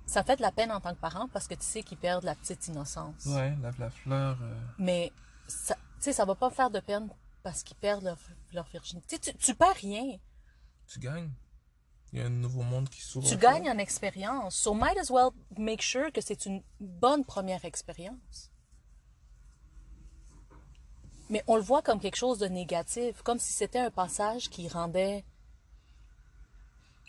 [0.08, 2.24] Ça fait de la peine en tant que parent parce que tu sais qu'ils perdent
[2.26, 3.26] la petite innocence.
[3.28, 4.38] Ouais, la, la fleur.
[4.42, 5.12] euh, Mais
[5.48, 7.10] ça, tu sais, ça va pas faire de peine
[7.44, 8.18] parce qu'ils perdent leur,
[8.54, 9.20] leur virginité.
[9.20, 10.18] Tu, tu, perds rien.
[10.88, 11.30] tu gagnes.
[12.12, 13.28] Il y a un nouveau monde qui s'ouvre.
[13.28, 14.56] Tu gagnes en expérience.
[14.56, 18.52] So might as well make sure que c'est une bonne première expérience.
[21.30, 24.68] Mais on le voit comme quelque chose de négatif, comme si c'était un passage qui
[24.68, 25.26] rendait,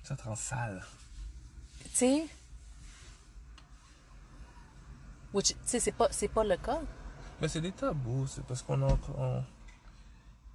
[0.02, 0.82] Ça te rend sale.
[1.84, 2.26] tu sais,
[5.34, 6.80] which, tu sais, c'est pas, c'est pas le cas.
[7.40, 9.44] Mais c'est des tabous, c'est parce qu'on on-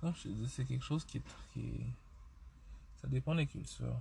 [0.01, 1.23] Comme je te dis, c'est quelque chose qui est,
[1.53, 1.93] qui est-
[3.01, 3.99] Ça dépend des cultures.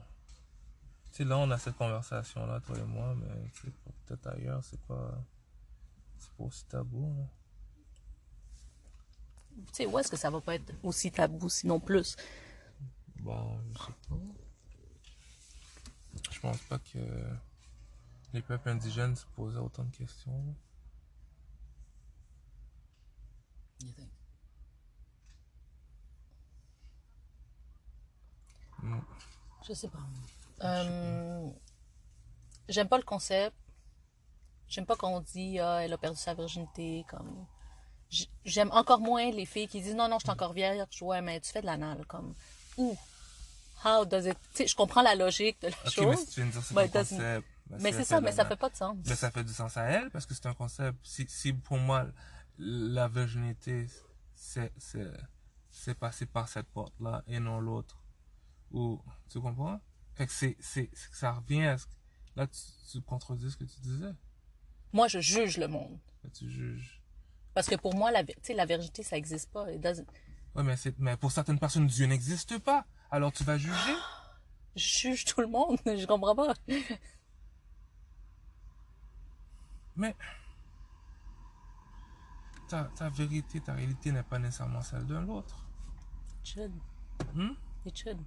[1.10, 3.72] Tu sais, là, on a cette conversation-là, toi et moi, mais tu sais,
[4.06, 5.22] peut-être ailleurs, c'est pas.
[6.18, 7.06] C'est pas aussi tabou.
[7.20, 7.28] hein.
[9.68, 12.16] Tu sais, où est-ce que ça va pas être aussi tabou, sinon plus?
[13.20, 14.16] Bah, je sais pas.
[16.32, 16.98] Je pense pas que
[18.32, 20.54] les peuples indigènes se posaient autant de questions.
[28.82, 29.00] Mm.
[29.68, 29.98] Je sais pas.
[30.64, 31.48] Euh,
[32.68, 33.56] J'aime pas le concept.
[34.68, 37.46] J'aime pas qu'on dit ah, elle a perdu sa virginité comme
[38.44, 41.40] j'aime encore moins les filles qui disent non non je suis encore vierge ouais mais
[41.40, 42.34] tu fais de l'anal comme
[42.78, 42.96] où
[43.84, 46.40] how does it tu sais je comprends la logique de la mais chose si tu
[46.40, 47.46] viens de dire c'est un concept.
[47.66, 49.76] bah, mais c'est ça mais ça fait pas de sens Mais ça fait du sens
[49.76, 50.98] à elle parce que c'est un concept.
[51.02, 52.06] Si, si pour moi,
[52.58, 53.86] la virginité,
[54.34, 55.06] c'est, c'est,
[55.70, 57.98] c'est passé par cette porte-là et non l'autre.
[58.72, 59.80] Ou, tu comprends?
[60.14, 61.92] Fait que c'est, c'est, ça revient à ce que,
[62.36, 62.58] là, tu,
[62.90, 64.12] tu contredis ce que tu disais.
[64.92, 67.00] moi je juge le monde Là, tu juges.
[67.54, 68.22] parce que pour moi la
[68.54, 72.84] la virginité ça existe pas Ouais, mais c'est, mais pour certaines personnes, Dieu n'existe pas.
[73.10, 73.94] Alors tu vas juger?
[74.76, 76.54] je juge tout le monde je comprends pas
[79.96, 80.14] Mais,
[82.68, 85.66] ta, ta vérité, ta réalité n'est pas nécessairement celle d'un l'autre.
[86.40, 86.72] It should.
[87.34, 87.54] Hmm?
[87.84, 88.18] It should.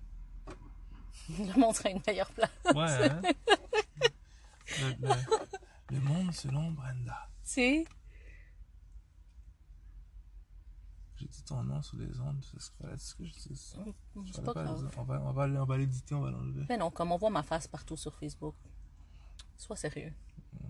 [1.29, 3.21] Le monde serait une meilleure place Ouais, hein?
[4.79, 7.27] le, le- le monde selon Brenda.
[7.43, 7.85] tu sais
[11.17, 13.77] J'ai dit ton nom sous les ondes, c'est ce que je dis ça?
[14.33, 14.89] c'est pas grave.
[14.97, 16.65] On va, on va, on va l'éditer, on va l'enlever.
[16.67, 18.55] Mais non, comme on voit ma face partout sur Facebook.
[19.55, 20.11] Sois sérieux.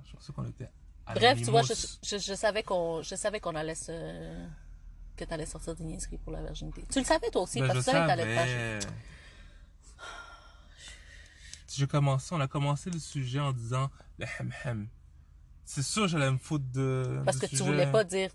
[0.04, 0.70] Je pensais qu'on était
[1.16, 1.74] Bref, tu vois, je,
[2.04, 4.46] je, je savais qu'on allait se
[5.16, 6.84] que t'allais sortir des niaiseries pour la virginité.
[6.92, 8.88] Tu le savais toi aussi, Ben, parce que tu savais que t'allais te
[11.76, 14.88] J'ai commencé, on a commencé le sujet en disant le hem hem.
[15.64, 17.22] C'est sûr, j'allais me foutre de.
[17.26, 17.70] Parce du que tu sujet.
[17.72, 18.32] voulais pas dire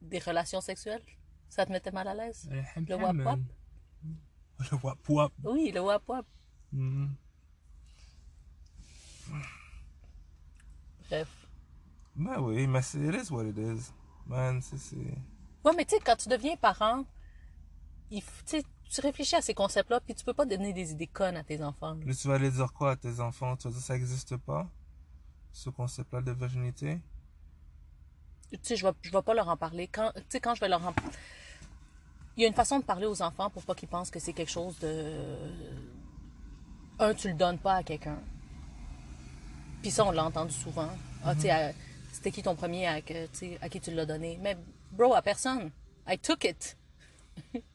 [0.00, 1.02] des relations sexuelles?
[1.48, 2.48] Ça te mettait mal à l'aise?
[2.50, 3.44] Le hem Le hem, wap man.
[4.70, 5.32] Le wap wap.
[5.44, 6.26] Oui, le wap wap.
[6.72, 7.14] Mhm.
[11.08, 11.28] Bref.
[12.14, 13.92] Ben oui, mais c'est it is what it is.
[14.26, 14.96] Man, c'est.
[15.64, 17.04] Ouais, mais tu sais, quand tu deviens parent,
[18.10, 18.22] il,
[18.92, 21.62] tu réfléchis à ces concepts-là, puis tu peux pas donner des idées connes à tes
[21.62, 21.96] enfants.
[22.04, 23.56] Mais tu vas aller dire quoi à tes enfants?
[23.56, 24.68] Tu vas dire ça n'existe pas
[25.50, 27.00] Ce concept-là de virginité?
[28.50, 29.88] Tu sais, je vais, je vais pas leur en parler.
[29.88, 30.92] Quand, tu sais, quand je vais leur en
[32.36, 34.34] Il y a une façon de parler aux enfants pour pas qu'ils pensent que c'est
[34.34, 35.14] quelque chose de.
[36.98, 38.18] Un, tu le donnes pas à quelqu'un.
[39.80, 40.90] Puis ça, on l'a entendu souvent.
[41.24, 41.72] Ah, tu sais, à-
[42.12, 44.38] c'était qui ton premier à qui tu l'as donné?
[44.42, 44.56] Mais,
[44.90, 45.70] bro, à personne.
[46.06, 46.76] I took it.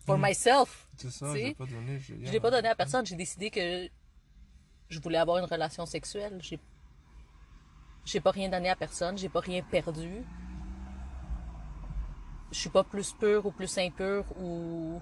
[0.05, 0.87] For myself.
[0.97, 1.99] C'est ça, je l'ai pas donné.
[1.99, 3.05] Je l'ai pas donné à personne.
[3.05, 3.89] J'ai décidé que
[4.89, 6.39] je voulais avoir une relation sexuelle.
[6.41, 6.59] J'ai,
[8.05, 9.17] j'ai pas rien donné à personne.
[9.17, 10.23] J'ai pas rien perdu.
[12.51, 15.01] je suis pas plus pure ou plus impure ou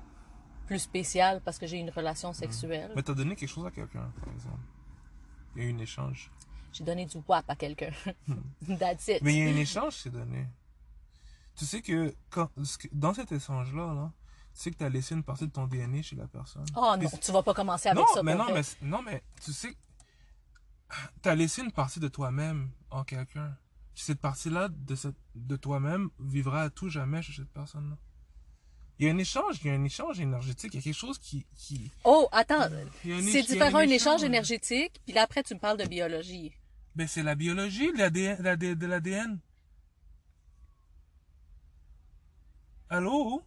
[0.66, 2.92] plus spéciale parce que j'ai une relation sexuelle.
[2.96, 4.60] Mais t'as donné quelque chose à quelqu'un, par exemple?
[5.56, 6.32] Il y a eu un échange.
[6.74, 7.92] J'ai donné du WAP à quelqu'un.
[8.80, 9.22] That's it.
[9.22, 10.46] Mais il y a un échange qui s'est donné.
[11.56, 12.50] Tu sais que, quand,
[12.92, 14.25] dans cet échange-là, là, tu
[14.62, 16.66] sais que t'as laissé une partie de ton DNA chez la personne.
[16.76, 18.24] Oh non, tu vas pas commencer avec non, ça.
[18.24, 19.76] mais non, mais, non, mais tu sais,
[21.22, 23.56] t'as laissé une partie de toi-même en quelqu'un.
[23.94, 27.98] Cette partie-là de, cette- de toi-même vivra à tout jamais chez cette personne-là.
[29.00, 30.94] Il y a un échange, il y a un échange énergétique, il y a quelque
[30.98, 31.46] chose qui...
[31.56, 32.70] qui Oh, attends.
[33.04, 34.24] C'est différent, un échange échange.
[34.24, 36.54] énergétique, puis là, après, tu me parles de biologie.
[36.96, 38.42] Ben, c'est la biologie de l'ADN.
[38.42, 39.40] l'AD- de l'ADN.
[42.90, 43.44] Allô?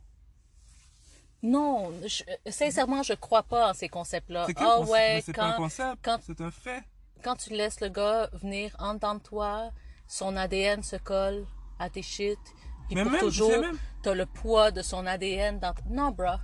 [1.43, 4.47] Non, je- sincèrement, je crois pas en ces concepts-là.
[4.47, 4.91] C'est Ah concept?
[4.93, 6.83] ouais, Mais c'est pas un quand, concept, quand- c'est un fait.
[7.23, 9.71] quand tu laisses le gars venir en dedans de toi,
[10.09, 11.47] son ADN se colle
[11.79, 12.39] à tes shit,
[12.87, 15.75] puis Mais pour même, tu toujours, même- t'as le poids de son ADN dans...
[15.89, 16.37] Non, bro.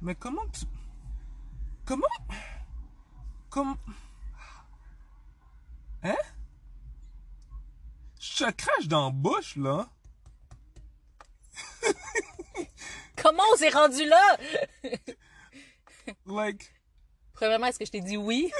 [0.00, 0.64] Mais comment tu...
[1.84, 2.06] Comment...
[3.50, 3.76] Comment...
[6.02, 6.16] Hein?
[8.18, 9.88] Je te crache dans la bouche, là.
[13.22, 14.36] Comment on s'est rendu là?
[16.26, 16.72] Like...
[17.34, 18.50] Premièrement, est-ce que je t'ai dit oui?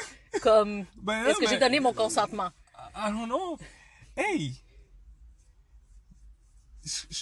[0.43, 2.51] Comme, Ben, est-ce que mais- j'ai donné mon consentement?
[2.97, 3.59] I don't know.
[4.17, 4.55] Hey!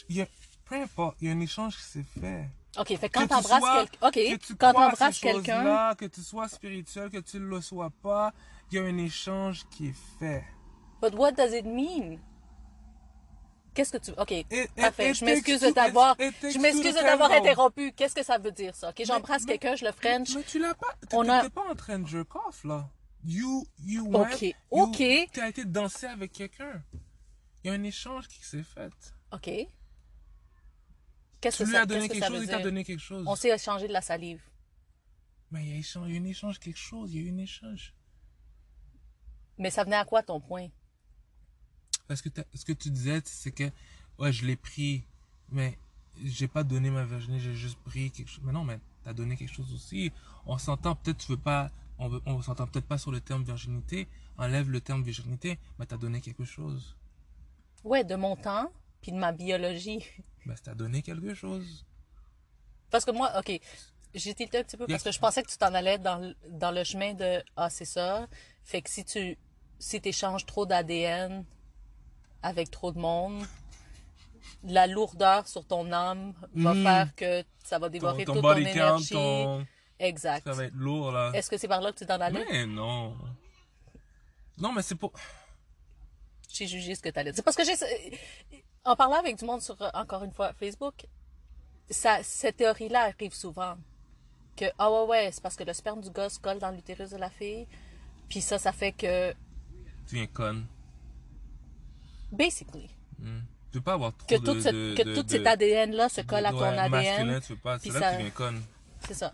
[0.09, 0.27] Il y a-
[0.65, 2.49] Peu importe, il y a un échange qui s'est fait.
[2.79, 3.61] OK, fait que Que quand tu t'embrasses
[3.91, 4.11] quelqu'un...
[4.11, 5.95] que OK, tu quand t'embrasses quelqu'un...
[5.97, 8.33] Que tu sois spirituel, que tu ne le sois pas,
[8.71, 10.45] il y a un échange qui est fait.
[11.03, 12.21] But what does it mean?
[13.81, 14.11] Qu'est-ce que tu...
[14.21, 15.11] OK, it- parfait.
[15.11, 16.15] it Je m'excuse de t'avoir...
[16.19, 17.93] Je m'excuse de t'avoir interrompu.
[17.93, 18.91] Qu'est-ce que ça veut dire, ça?
[18.91, 20.35] OK, j'embrasse quelqu'un, je le French.
[20.35, 20.95] Mais tu l'as pas.
[21.13, 22.91] On a- pas en train de jerk off, là.
[23.25, 25.03] You, you went, Ok, you- ok.
[25.33, 26.83] T'as été danser avec quelqu'un.
[27.65, 28.93] Il y a un échange qui s'est fait.
[29.33, 29.51] OK.
[31.41, 32.65] Qu'est-ce Tu que lui ça, as donné que quelque ça chose, veut il t'a dire?
[32.65, 33.25] donné quelque chose.
[33.27, 34.43] On s'est échangé de la salive.
[35.51, 37.95] Mais il y a a un échange, quelque chose, il y a eu un échange.
[39.57, 40.69] Mais ça venait à quoi ton point?
[42.11, 43.71] Parce que ce que tu disais, c'est que,
[44.19, 45.05] ouais, je l'ai pris,
[45.49, 45.79] mais
[46.25, 48.41] j'ai pas donné ma virginité, j'ai juste pris quelque chose.
[48.43, 50.11] Mais non, mais t'as donné quelque chose aussi.
[50.45, 53.45] On s'entend, peut-être tu veux pas, on, veut, on s'entend peut-être pas sur le terme
[53.45, 54.09] virginité.
[54.39, 56.97] Enlève le terme virginité, mais t'as donné quelque chose.
[57.85, 60.05] Ouais, de mon temps, puis de ma biologie.
[60.47, 61.87] Ben, t'as donné quelque chose.
[62.91, 63.53] Parce que moi, OK,
[64.15, 66.35] j'ai tilté un petit peu parce que je pensais que tu t'en allais dans, le-
[66.49, 68.27] dans le chemin de «Ah, c'est ça».
[68.65, 69.39] Fait que si tu
[69.79, 71.45] si échanges trop d'ADN
[72.43, 73.45] avec trop de monde,
[74.65, 76.83] la lourdeur sur ton âme va Mhm.
[76.83, 79.09] faire que ça va Ton, dévorer ton toute ton body count, énergie.
[79.15, 79.67] ton...
[79.99, 80.45] Exact.
[80.45, 81.31] Ça va être lourd, là.
[81.35, 82.45] Est-ce que c'est par là que tu t'en allais?
[82.51, 83.15] Mais non.
[84.59, 85.13] Non, mais c'est pour...
[86.53, 87.45] J'ai jugé ce que tu allais dire.
[87.45, 87.75] Parce que j'ai.
[88.85, 91.07] En parlant avec du monde sur, encore une fois, Facebook,
[91.89, 93.77] ça, cette théorie-là arrive souvent.
[94.57, 97.11] Que, ah ouais, ouais, c'est parce que le sperme du gars se colle dans l'utérus
[97.11, 97.67] de la fille.
[98.29, 99.33] Puis ça, ça fait que.
[100.09, 100.67] Tu viens conne.
[102.33, 102.91] Basically.
[103.19, 103.41] Hmm.
[103.73, 104.45] Tu peux pas avoir trop Que de...
[104.45, 107.41] tout, ce- de- que de- tout cet ADN-là se colle à ton ouais, ADN.
[107.41, 107.79] tu peux pas.
[107.79, 108.63] C'est là que conne.
[109.07, 109.33] C'est ça.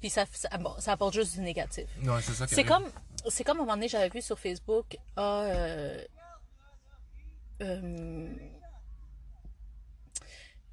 [0.00, 1.86] Puis ça, ça, bon, ça apporte juste du négatif.
[2.20, 2.84] C'est ça comme,
[3.28, 6.04] c'est comme à un moment donné, j'avais vu sur Facebook, ah, euh,
[7.62, 8.34] euh,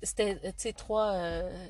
[0.01, 1.67] c'était, tu sais, trois, euh,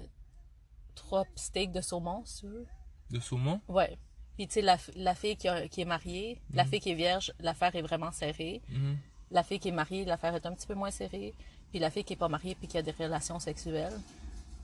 [0.95, 2.65] trois steaks de saumon, si tu veux.
[3.11, 3.61] De saumon?
[3.67, 3.97] Ouais.
[4.35, 6.95] Puis, tu sais, la, la fille qui, a- qui est mariée, la fille qui est
[6.95, 8.61] vierge, l'affaire est vraiment serrée.
[8.69, 8.97] Mhm.
[9.33, 11.33] La fille qui est mariée, l'affaire est un petit peu moins serrée.
[11.71, 13.99] Puis la fille qui est pas mariée puis qui a des relations sexuelles,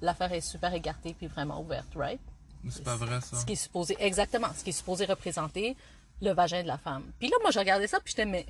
[0.01, 2.21] l'affaire est super écartée puis vraiment ouverte, right?
[2.69, 3.37] C'est pas vrai, ça.
[3.37, 5.75] Ce qui est supposé, exactement, ce qui est supposé représenter
[6.21, 7.03] le vagin de la femme.
[7.17, 8.45] Puis là, moi, je regardais ça, puis j'étais, mais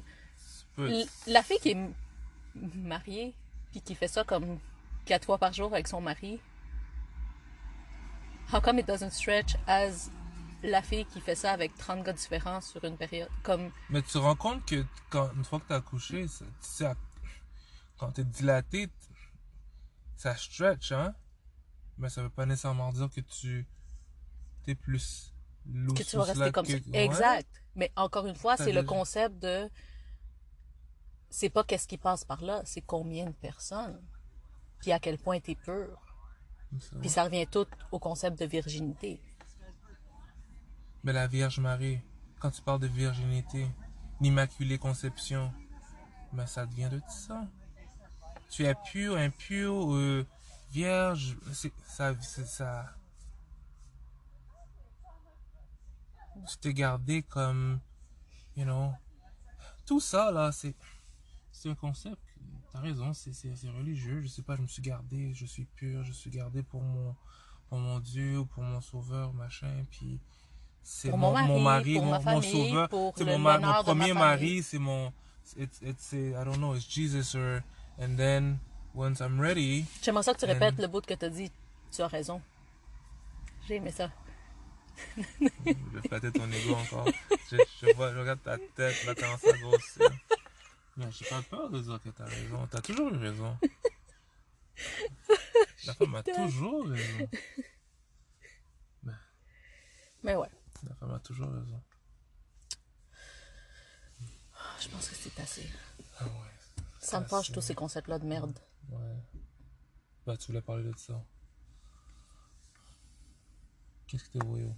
[1.28, 1.78] la fille qui est
[2.55, 3.34] mariée,
[3.72, 4.59] puis qui fait ça comme
[5.05, 6.39] quatre fois par jour avec son mari,
[8.51, 10.09] how come it doesn't stretch as
[10.64, 13.30] la fille qui fait ça avec 30 gars différents sur une période?
[13.43, 16.26] Comme, Mais tu te rends compte que quand, une fois que t'as accouché,
[16.60, 16.95] ça- à-
[17.97, 18.89] quand t'es dilaté,
[20.16, 21.14] ça stretch, hein?
[21.97, 23.68] Mais ça veut pas nécessairement dire que tu
[24.64, 25.34] t'es plus
[25.66, 26.80] loose que tu vas rester comme ça.
[26.80, 27.05] que- ouais.
[27.05, 27.49] Exact.
[27.76, 29.70] Mais encore une fois, c'est le concept de.
[31.30, 34.01] C'est pas qu'est-ce qui passe par là, c'est combien de personnes.
[34.80, 36.01] Puis à quel point t'es pur.
[36.80, 36.95] Ça.
[36.99, 39.22] Puis ça revient tout au concept de virginité.
[41.03, 41.99] Mais la Vierge Marie,
[42.39, 43.67] quand tu parles de virginité,
[44.19, 45.53] l'immaculée conception,
[46.33, 47.47] mais ça devient de ça.
[48.49, 50.25] Tu es pur, impur, euh,
[50.71, 51.37] vierge,
[51.85, 52.95] ça, ça.
[56.47, 57.79] Tu t'es gardé comme,
[58.55, 58.91] you know,
[59.85, 60.75] tout ça là, c'est,
[61.65, 62.17] un concept
[62.71, 64.21] T'as raison, c'est c'est- religieux.
[64.21, 67.15] Je sais pas, je me suis gardé, je suis pur, je suis gardé pour mon,
[67.67, 69.83] pour mon Dieu ou pour mon sauveur, machin.
[69.89, 70.19] Puis
[70.84, 72.89] c'est mon, mari, pour mon, ma mon famille, sauveur.
[73.15, 75.13] C'est mon, ma- mon l'honneur de ma premier mari, c'est mon.
[75.57, 77.61] It's, it's, I don't know, it's Jesus or.
[78.01, 78.59] And then,
[78.95, 79.86] once I'm ready.
[80.01, 81.51] J'aimerais ça que tu répètes le bout que tu as dit.
[81.91, 82.41] Tu as raison.
[83.67, 84.09] J'ai aimé ça.
[85.38, 87.07] Je vais flatter ton ego encore.
[87.51, 90.09] Je, je vois, je regarde ta tête, là, comment ça grossir.
[90.97, 92.67] Mais j'ai pas peur de dire que t'as raison.
[92.69, 93.57] T'as toujours eu raison.
[95.86, 97.30] La femme a toujours raison.
[100.23, 100.47] Mais ouais,
[100.84, 101.82] La femme a toujours raison.
[104.80, 105.69] je pense que c'est assez.
[106.19, 106.84] Ah ouais.
[106.99, 108.57] Ça me fâche tous ces concepts-là de merde.
[108.89, 109.15] Ouais.
[110.25, 111.21] Bah, tu voulais parler de ça.
[114.07, 114.75] Qu'est-ce que t'es voyou?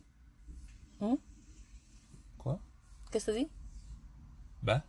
[0.99, 1.17] Hum?
[2.37, 2.59] Quoi?
[3.11, 3.51] Qu'est-ce que tu dis?
[4.61, 4.83] Ben?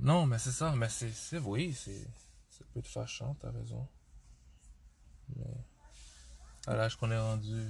[0.00, 0.74] Non, mais c'est ça.
[0.76, 2.06] Mais c'est, c'est oui, c'est,
[2.50, 3.88] c'est peut être fâchant, t'as raison.
[5.36, 5.44] Mais
[6.66, 7.66] à l'âge qu'on est rendu,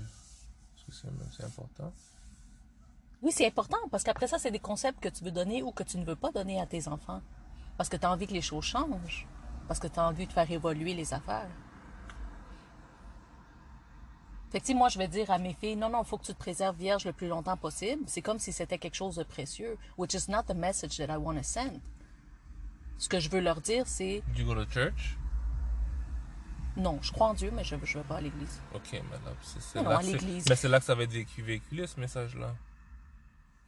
[0.91, 1.93] c'est, c'est important?
[3.22, 5.82] Oui, c'est important parce qu'après ça, c'est des concepts que tu veux donner ou que
[5.82, 7.22] tu ne veux pas donner à tes enfants.
[7.76, 9.26] Parce que tu as envie que les choses changent.
[9.66, 11.49] Parce que tu as envie de faire évoluer les affaires.
[14.51, 16.32] Fait que, moi, je vais dire à mes filles, non, non, il faut que tu
[16.32, 18.05] te préserves vierge le plus longtemps possible.
[18.07, 19.76] C'est comme si c'était quelque chose de précieux.
[19.97, 21.80] Which is not the message that I want to send.
[22.99, 25.18] Ce que je veux leur dire, c'est, Do you go to church?
[26.77, 28.61] Non, je crois en Dieu, mais je ne vais pas à l'église.
[28.75, 29.01] Ok, là,
[29.43, 30.45] c'est, c'est Non, là à c'est- l'église.
[30.49, 32.55] Mais c'est là que ça va être véhiculé, ce message-là.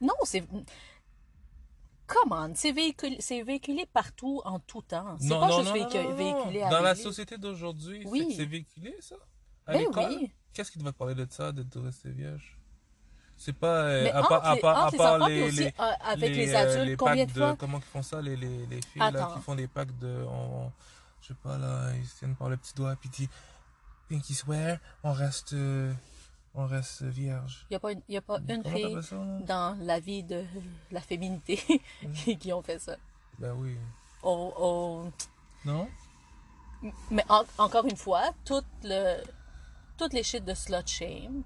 [0.01, 0.43] Non, c'est...
[2.07, 5.17] Come on, c'est véhiculé, c'est véhiculé partout, en tout temps.
[5.19, 6.15] C'est Non, pas non, juste non, non, véhicu- non, non.
[6.15, 8.33] véhiculé à Dans la société d'aujourd'hui, c'est- Oui.
[8.35, 9.15] c'est, véhiculé, ça?
[9.65, 10.05] À Ben l'école?
[10.21, 10.31] oui.
[10.53, 12.57] Qu'est-ce qui te va parler de ça, de, rester vierge?
[13.35, 16.79] C'est pas, euh, à part, les- à les part les, les- euh, avec les euh,
[16.81, 17.55] adultes, combien de fois?
[17.59, 20.71] Comment ils font ça, les, les, les filles, là, qui font des packs de, on,
[21.27, 23.27] je sais pas, là, ils se tiennent par le petit doigt, puis disent,
[24.09, 25.93] Pinky swear, on reste, euh,
[26.53, 27.65] on reste vierge.
[27.69, 30.45] Il n'y a pas une, y a pas une fille ça, dans la vie de
[30.91, 31.57] la féminité
[32.15, 32.95] qui, qui ont fait ça.
[33.39, 33.77] Ben oui.
[34.23, 35.11] Au- au-
[35.65, 35.89] Non?
[37.11, 39.21] Mais en- encore une fois, tout le,
[39.97, 41.43] toutes les shit de slut shame,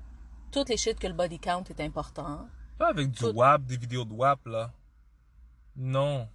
[0.52, 2.48] toutes les shit que le body count est important.
[2.78, 4.72] Pas avec du Tout- WAP, des vidéos de WAP, là.
[5.76, 6.30] Non.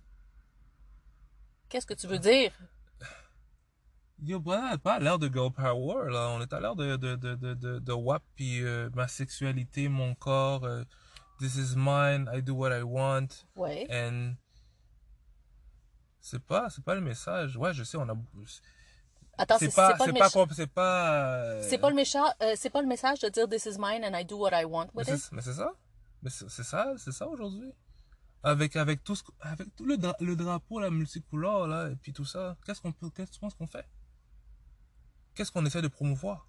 [1.68, 2.52] Qu'est-ce que tu veux dire?
[4.22, 6.30] Yo, voilà, pas à l'ère de girl power, là.
[6.30, 9.88] On est à l'ère de, de, de, de, de, de WAP, puis euh, ma sexualité,
[9.88, 10.84] mon corps, euh,
[11.38, 13.86] this is mine, I do what I want, Ouais.
[13.90, 14.34] and...
[16.20, 17.56] C'est pas, c'est pas le message.
[17.56, 18.14] Ouais, je sais, on a...
[19.38, 21.12] Attends, c'est pas, c'est pas, c'est pas...
[21.12, 24.02] euh, c'est pas le mécha- euh, c'est pas le message de dire this is mine
[24.02, 25.28] and I do what I want Mais with it?
[25.30, 25.72] mais c'est ça?
[26.22, 27.70] Mais c'est ça, c'est ça aujourd'hui?
[28.42, 32.24] Avec, avec tout ce, avec tout le, le drapeau, la multicouleur, là, et puis tout
[32.24, 33.84] ça, qu'est-ce qu'on peut, qu'est-ce qu'on fait?
[35.36, 36.48] Qu'est-ce qu'on essaie de promouvoir?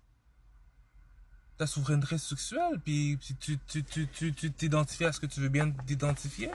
[1.58, 5.50] Ta souveraineté sexuelle, puis, tu, tu, tu, tu, tu t'identifies à ce que tu veux
[5.50, 6.50] bien t'identifier.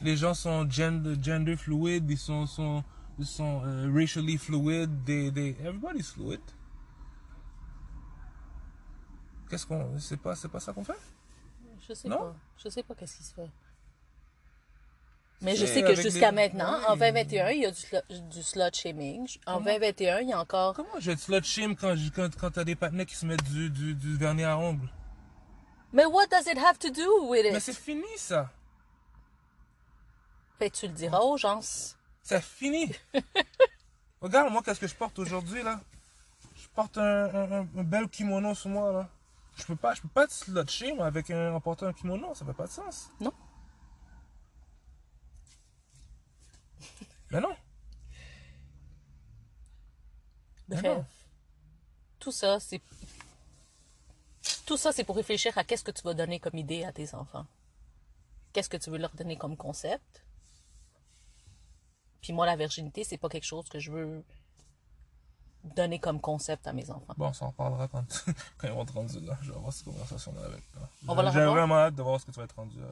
[0.00, 2.82] Les gens sont gender, gender fluid, ils sont, sont,
[3.18, 6.40] ils sont euh, racially fluid, they, they, everybody's fluid.
[9.48, 10.98] Qu'est-ce qu'on, c'est pas, c'est pas ça qu'on fait?
[11.88, 12.18] Je sais Non?
[12.18, 12.36] pas.
[12.56, 13.50] Je sais pas qu'est-ce qui se fait.
[15.40, 16.84] Mais je sais que jusqu'à maintenant, Oui.
[16.88, 19.28] en 2021, il y a du, du slut shaming.
[19.46, 20.74] En 2021, il y a encore.
[20.74, 23.44] Comment je vais te slut shame quand, quand, quand t'as des partenaires qui se mettent
[23.44, 24.88] du, du, du vernis à ongles?
[25.92, 27.60] Mais what does it have to do with Mais it?
[27.62, 28.50] c'est fini, ça.
[30.58, 31.60] Que tu le diras aux gens.
[32.22, 32.92] C'est fini.
[34.20, 35.80] Regarde, moi, qu'est-ce que je porte aujourd'hui, là?
[36.56, 39.08] Je porte un, un, un- un bel kimono sur moi, là.
[39.56, 42.34] Je peux pas, je peux pas être slut shame avec un, en portant un kimono,
[42.34, 43.10] ça fait pas de sens.
[43.20, 43.32] Non.
[47.30, 47.54] Mais non.
[50.68, 50.82] Bref.
[50.82, 51.04] non.
[52.18, 52.80] Tout ça, c'est.
[54.66, 57.14] Tout ça, c'est pour réfléchir à qu'est-ce que tu vas donner comme idée à tes
[57.14, 57.46] enfants.
[58.52, 60.24] Qu'est-ce que tu veux leur donner comme concept?
[62.20, 64.24] Puis moi, la virginité, c'est pas quelque chose que je veux
[65.64, 67.14] donner comme concept à mes enfants.
[67.16, 68.04] Bon, on s'en reparlera quand,
[68.58, 69.38] quand ils vont être rendus là.
[69.42, 70.88] Je vais avoir cette conversation-là avec toi.
[71.06, 72.90] On va la J'ai vraiment hâte de voir ce que tu vas être rendu à.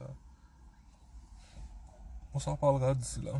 [2.34, 3.32] On s'en reparlera d'ici là.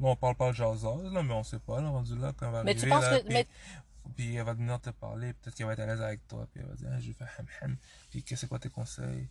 [0.00, 2.46] Bon, on parle pas de jasage, là, mais on sait pas, là, rendu là, quand
[2.46, 3.46] elle va Mais tu penses là, que- puis, mais-
[4.16, 6.62] puis elle va venir te parler, peut-être qu'elle va être à l'aise avec toi, puis
[6.62, 7.76] elle va dire, ah, je vais faire ham ham,
[8.10, 9.28] puis qu'est-ce que c'est quoi tes conseils?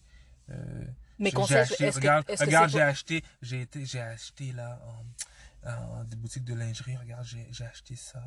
[0.51, 0.85] Euh,
[1.17, 4.79] Mes conseils, acheté, regarde, que regarde, j'ai acheté, j'ai été, j'ai acheté là,
[5.65, 8.23] en, en des boutiques de lingerie, regarde, j'ai, acheté ça,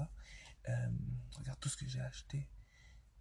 [0.68, 0.72] euh,
[1.38, 2.38] regarde tout ce que j'ai acheté.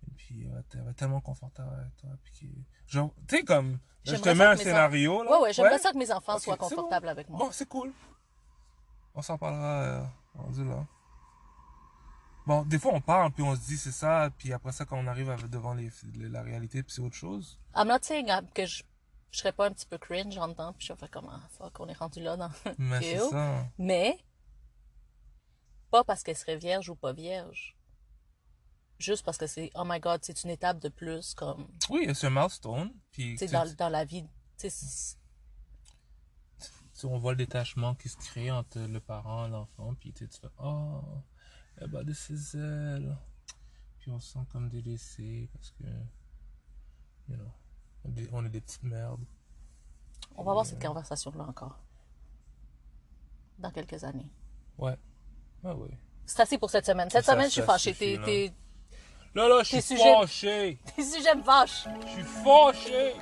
[0.07, 2.09] Et puis, elle va, être- tellement confortable avec toi.
[2.23, 2.51] Puis,
[2.87, 5.31] genre, tu sais, comme, je te mets un scénario, là.
[5.31, 6.75] Ouais, ouais, j'aimerais ça que mes enfants Ok, soient c'est bon.
[6.81, 7.37] confortables avec moi.
[7.39, 7.91] Bon, c'est cool.
[9.13, 10.03] On s'en parlera euh,
[10.35, 10.85] rendu là.
[12.47, 14.97] Bon, des fois on parle, puis on se dit c'est ça, puis après ça, quand
[14.97, 17.59] on arrive devant les, la réalité, puis c'est autre chose.
[17.75, 18.83] I'm not saying que je,
[19.31, 21.87] je serais pas un petit peu cringe en dedans, puis je fais comment, fuck, on
[21.87, 22.49] est rendu là dans.
[22.79, 23.65] Mais c'est ça.
[23.77, 24.17] Mais,
[25.91, 27.77] pas parce qu'elle serait vierge ou pas vierge.
[28.97, 32.27] Juste parce que c'est, oh my god, c'est une étape de plus, comme, Oui, c'est
[32.27, 35.17] un milestone, puis tu sais, tu- dans, dans la vie, tu sais, c'est-
[37.07, 40.39] on voit le détachement qui se crée entre le parent et l'enfant, puis tu tu
[40.39, 41.01] fais Oh,
[41.81, 43.17] eh ben, de c'est elle.
[43.99, 45.83] Puis on se sent comme délaissé parce que,
[47.29, 47.51] you know,
[48.31, 49.23] on est- des petites merdes.
[50.35, 51.77] on va avoir cette conversation-là encore.
[53.59, 54.31] Dans quelques années.
[54.77, 54.97] Ouais.
[55.63, 55.89] Ah oui.
[56.25, 57.09] C'est assez pour cette semaine.
[57.09, 57.93] Cette Ça, semaine, je suis fâchée.
[57.93, 58.25] Tes, là.
[58.25, 58.53] tes,
[59.35, 60.79] Là, là, je suis Tes sujets- fâché.
[60.95, 61.87] tes sujets me fâchent.
[62.05, 63.13] Je suis fâché.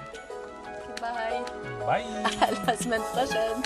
[0.99, 1.43] Bye.
[1.85, 2.03] Bye.
[2.41, 3.63] À la semaine prochaine.